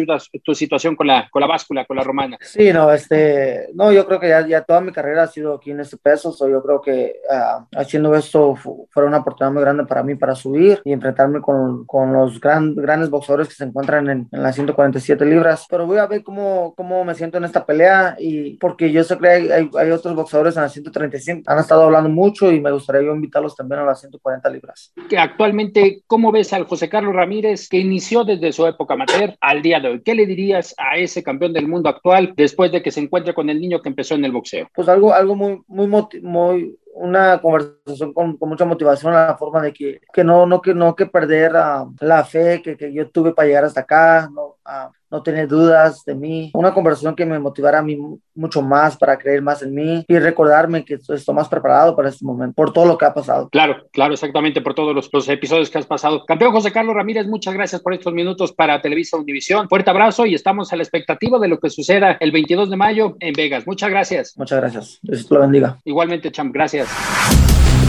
[0.43, 2.39] tu situación con la, con la báscula, con la romana?
[2.41, 5.71] Sí, no, este, no, yo creo que ya, ya toda mi carrera ha sido aquí
[5.71, 9.85] en este peso, so yo creo que uh, haciendo esto fue una oportunidad muy grande
[9.85, 14.29] para mí para subir y enfrentarme con, los gran, grandes boxeadores que se encuentran en,
[14.31, 15.67] las 147 libras.
[15.69, 19.29] Pero voy a ver cómo, me siento en esta pelea y porque yo sé que
[19.29, 23.57] hay otros boxeadores en las 135, han estado hablando mucho y me gustaría yo invitarlos
[23.57, 24.93] también a las 140 libras.
[25.09, 29.63] Que actualmente, ¿cómo ves al José Carlos Ramírez que inició desde su época amateur al
[29.63, 30.03] día de hoy?
[30.03, 33.48] ¿Qué le dirías a ese campeón del mundo actual después de que se encuentre con
[33.51, 34.69] el niño que empezó en el boxeo?
[34.75, 39.63] Pues algo, algo muy, muy, muy, una conversación con, con, mucha motivación a la forma
[39.63, 43.09] de que, que no, no, que no que perder uh, la fe que, que, yo
[43.11, 47.25] tuve para llegar hasta acá, no, uh, no tener dudas de mí, una conversación que
[47.25, 47.99] me motivara a mí
[48.35, 52.25] mucho más para creer más en mí y recordarme que estoy más preparado para este
[52.25, 53.49] momento, por todo lo que ha pasado.
[53.49, 56.25] Claro, claro, exactamente, por todos los, los episodios que has pasado.
[56.27, 59.69] Campeón José Carlos Ramírez, muchas gracias por estos minutos para Televisa Univisión.
[59.69, 63.17] Fuerte abrazo y estamos a la expectativa de lo que suceda el 22 de mayo
[63.21, 63.67] en Vegas.
[63.67, 64.35] Muchas gracias.
[64.37, 64.99] Muchas gracias.
[65.03, 65.79] Dios te lo bendiga.
[65.85, 66.88] Igualmente, Champ, gracias.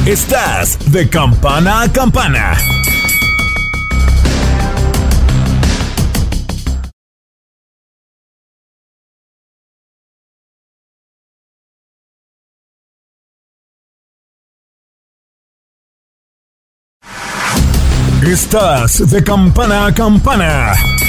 [0.06, 2.58] Estás de campana a campana.
[18.24, 21.09] Estás de campana a campana.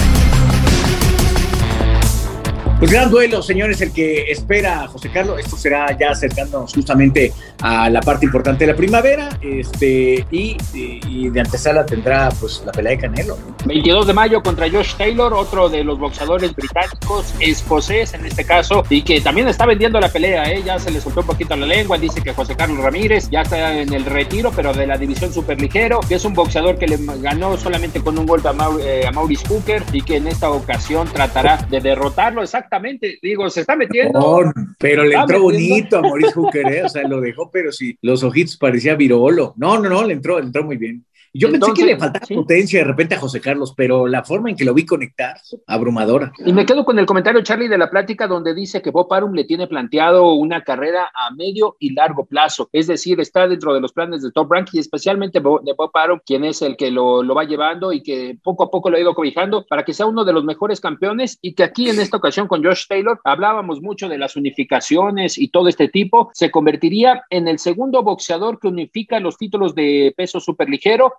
[2.81, 5.39] Pues gran duelo, señores, el que espera José Carlos.
[5.39, 9.29] Esto será ya acercándonos justamente a la parte importante de la primavera.
[9.39, 13.37] Este, y, de antesala tendrá pues la pelea de Canelo.
[13.67, 18.83] 22 de mayo contra Josh Taylor, otro de los boxeadores británicos, escocés en este caso,
[18.89, 20.63] y que también está vendiendo la pelea, ¿eh?
[20.65, 21.99] ya se le soltó un poquito la lengua.
[21.99, 25.99] Dice que José Carlos Ramírez ya está en el retiro, pero de la división superligero,
[25.99, 29.47] que es un boxeador que le ganó solamente con un golpe a, eh, a Maurice
[29.47, 32.41] Hooker y que en esta ocasión tratará de derrotarlo.
[32.41, 33.19] Exacto exactamente.
[33.21, 34.51] Digo, se está metiendo.
[34.79, 36.83] pero le entró bonito a Maurice Hooker, ¿eh?
[36.83, 39.53] O sea, lo dejó, pero sí, los ojitos parecía virolo.
[39.57, 41.05] No, no, no, le entró, le entró muy bien.
[41.33, 44.55] Yo pensé que le faltaba potencia de repente a José Carlos, pero la forma en
[44.55, 46.31] que lo vi conectar, abrumadora.
[46.45, 49.33] Y me quedo con el comentario, Charlie, de la plática donde dice que Bob Arum
[49.33, 52.69] le tiene planteado una carrera a medio y largo plazo.
[52.73, 56.19] Es decir, está dentro de los planes de Top Rank y especialmente de Bob Arum,
[56.25, 59.01] quien es el que lo, lo va llevando y que poco a poco lo ha
[59.01, 62.17] ido cobijando para que sea uno de los mejores campeones y que aquí en esta
[62.17, 67.23] ocasión con Josh Taylor hablábamos mucho de las unificaciones y todo este tipo, se convertiría
[67.29, 71.13] en el segundo boxeador que unifica los títulos de peso superligero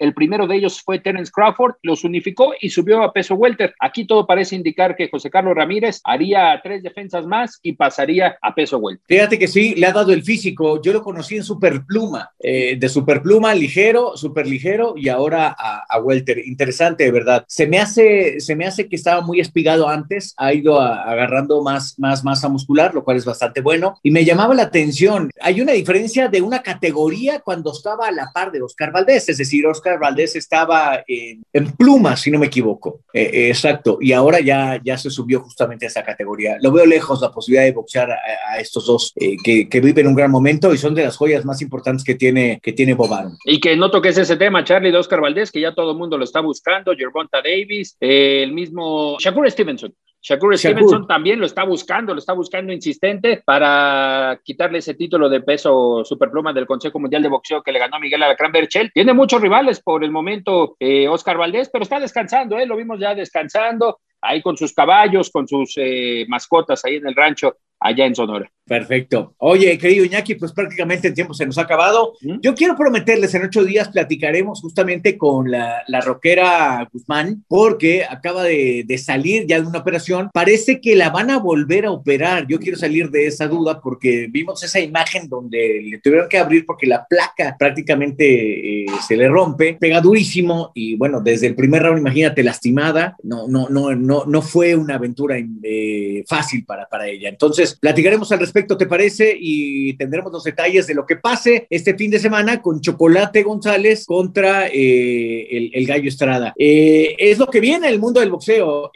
[0.00, 3.74] el primero de ellos fue Terence Crawford, los unificó y subió a peso welter.
[3.78, 8.54] Aquí todo parece indicar que José Carlos Ramírez haría tres defensas más y pasaría a
[8.54, 9.04] peso welter.
[9.06, 10.80] Fíjate que sí, le ha dado el físico.
[10.82, 16.38] Yo lo conocí en superpluma, eh, de superpluma ligero, super ligero y ahora a, welter.
[16.46, 17.44] Interesante, de verdad.
[17.46, 21.98] Se me hace, se me hace que estaba muy espigado antes, ha ido agarrando más,
[21.98, 23.98] más masa muscular, lo cual es bastante bueno.
[24.02, 25.30] Y me llamaba la atención.
[25.42, 29.36] Hay una diferencia de una categoría cuando estaba a la par de Oscar Valdés, es
[29.36, 33.00] decir, Oscar Valdés estaba en, pluma, si no me equivoco.
[33.12, 33.98] Eh, eh, exacto.
[34.00, 36.56] Y ahora ya, ya se subió justamente a esa categoría.
[36.60, 40.14] Lo veo lejos la posibilidad de boxear a, estos dos eh, que, que, viven un
[40.14, 43.10] gran momento y son de las joyas más importantes que tiene, que tiene Bob
[43.44, 46.18] Y que no toques ese tema, Charlie de Oscar Valdés, que ya todo el mundo
[46.18, 46.94] lo está buscando.
[46.94, 52.72] Gervonta Davis, el mismo Shakur Stevenson Shakur Stevenson también lo está buscando, lo está buscando
[52.72, 57.78] insistente para quitarle ese título de peso superpluma del Consejo Mundial de Boxeo que le
[57.78, 58.92] ganó Miguel Alacrán Berchel.
[58.92, 62.66] Tiene muchos rivales por el momento eh, Oscar Valdés, pero está descansando, ¿eh?
[62.66, 67.14] lo vimos ya descansando ahí con sus caballos, con sus eh, mascotas ahí en el
[67.14, 68.50] rancho allá en Sonora.
[68.66, 69.34] Perfecto.
[69.38, 72.12] Oye, querido Iñaki, pues prácticamente el tiempo se nos ha acabado.
[72.40, 78.44] Yo quiero prometerles, en ocho días platicaremos justamente con la, la rockera Guzmán, porque acaba
[78.44, 80.30] de, de, salir ya de una operación.
[80.32, 82.46] Parece que la van a volver a operar.
[82.46, 86.64] Yo quiero salir de esa duda porque vimos esa imagen donde le tuvieron que abrir
[86.64, 91.82] porque la placa prácticamente eh, se le rompe, pega durísimo y bueno, desde el primer
[91.82, 93.16] round, imagínate, lastimada.
[93.24, 97.28] No, no, no, no, no fue una aventura eh, fácil para, para ella.
[97.28, 99.36] Entonces, platicaremos al respecto ¿te parece?
[99.38, 104.04] Y tendremos los detalles de lo que pase este fin de semana con Chocolate González
[104.06, 106.54] contra eh, el, Gallo Estrada.
[106.58, 108.90] Eh, es lo que viene en el mundo del boxeo.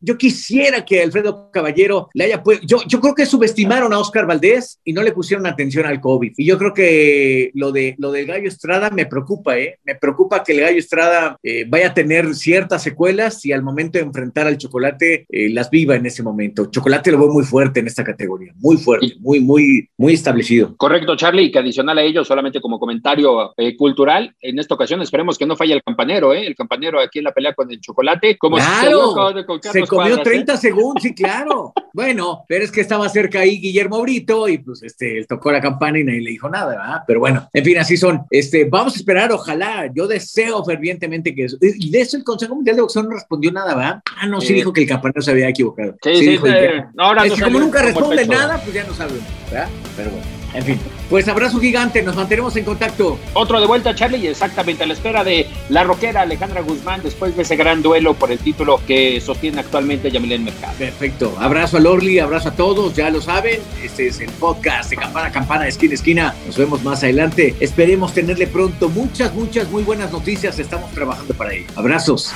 [0.00, 4.26] Yo quisiera que Alfredo Caballero le haya puesto, yo, yo creo que subestimaron a Oscar
[4.26, 6.32] Valdés y no le pusieron atención al COVID.
[6.36, 9.78] Y yo creo que lo, de, lo del Gallo Estrada me preocupa, ¿eh?
[9.84, 13.98] Me preocupa que el Gallo Estrada eh, vaya a tener ciertas secuelas y al momento
[13.98, 16.66] de enfrentar al Chocolate eh, las viva en ese momento.
[16.66, 20.74] Chocolate lo veo muy fuerte en esta categoría, muy fuerte, muy, muy, muy establecido.
[20.76, 25.02] Correcto, Charlie, y que adicional a ello, solamente como comentario eh, cultural, en esta ocasión
[25.02, 26.46] esperemos que no falle el campanero, ¿eh?
[26.46, 30.22] El campanero aquí en la pelea con el Chocolate, como claro, con, con Carlos comió
[30.22, 30.56] 30 ¿eh?
[30.56, 31.72] segundos, sí, claro.
[31.92, 35.98] bueno, pero es que estaba cerca ahí Guillermo Brito y pues este, tocó la campana
[35.98, 37.02] y nadie le dijo nada, ¿verdad?
[37.06, 38.22] Pero bueno, en fin, así son.
[38.30, 39.90] Este, vamos a esperar, ojalá.
[39.94, 41.58] Yo deseo fervientemente que eso.
[41.60, 44.02] Y de eso el Consejo Mundial de Boxeo no respondió nada, ¿verdad?
[44.16, 45.96] Ah, no, sí, sí dijo que el campanero se había equivocado.
[46.02, 49.24] Sí, sí, dijo, eh, ahora es no como nunca responde nada, pues ya no sabemos,
[49.50, 49.68] ¿verdad?
[49.96, 50.26] Pero bueno.
[50.52, 50.78] En fin,
[51.10, 53.18] pues abrazo gigante, nos mantenemos en contacto.
[53.34, 57.42] Otro de vuelta, Charlie, exactamente a la espera de la roquera Alejandra Guzmán después de
[57.42, 60.72] ese gran duelo por el título que sostiene actualmente Yamilén Mercado.
[60.78, 64.96] Perfecto, abrazo a Lorly, abrazo a todos, ya lo saben, este es el podcast de
[64.96, 69.68] Campana a Campana, esquina a esquina, nos vemos más adelante, esperemos tenerle pronto muchas, muchas,
[69.68, 71.66] muy buenas noticias, estamos trabajando para ello.
[71.74, 72.32] Abrazos.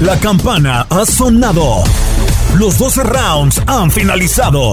[0.00, 1.82] La campana ha sonado,
[2.58, 4.72] los 12 rounds han finalizado.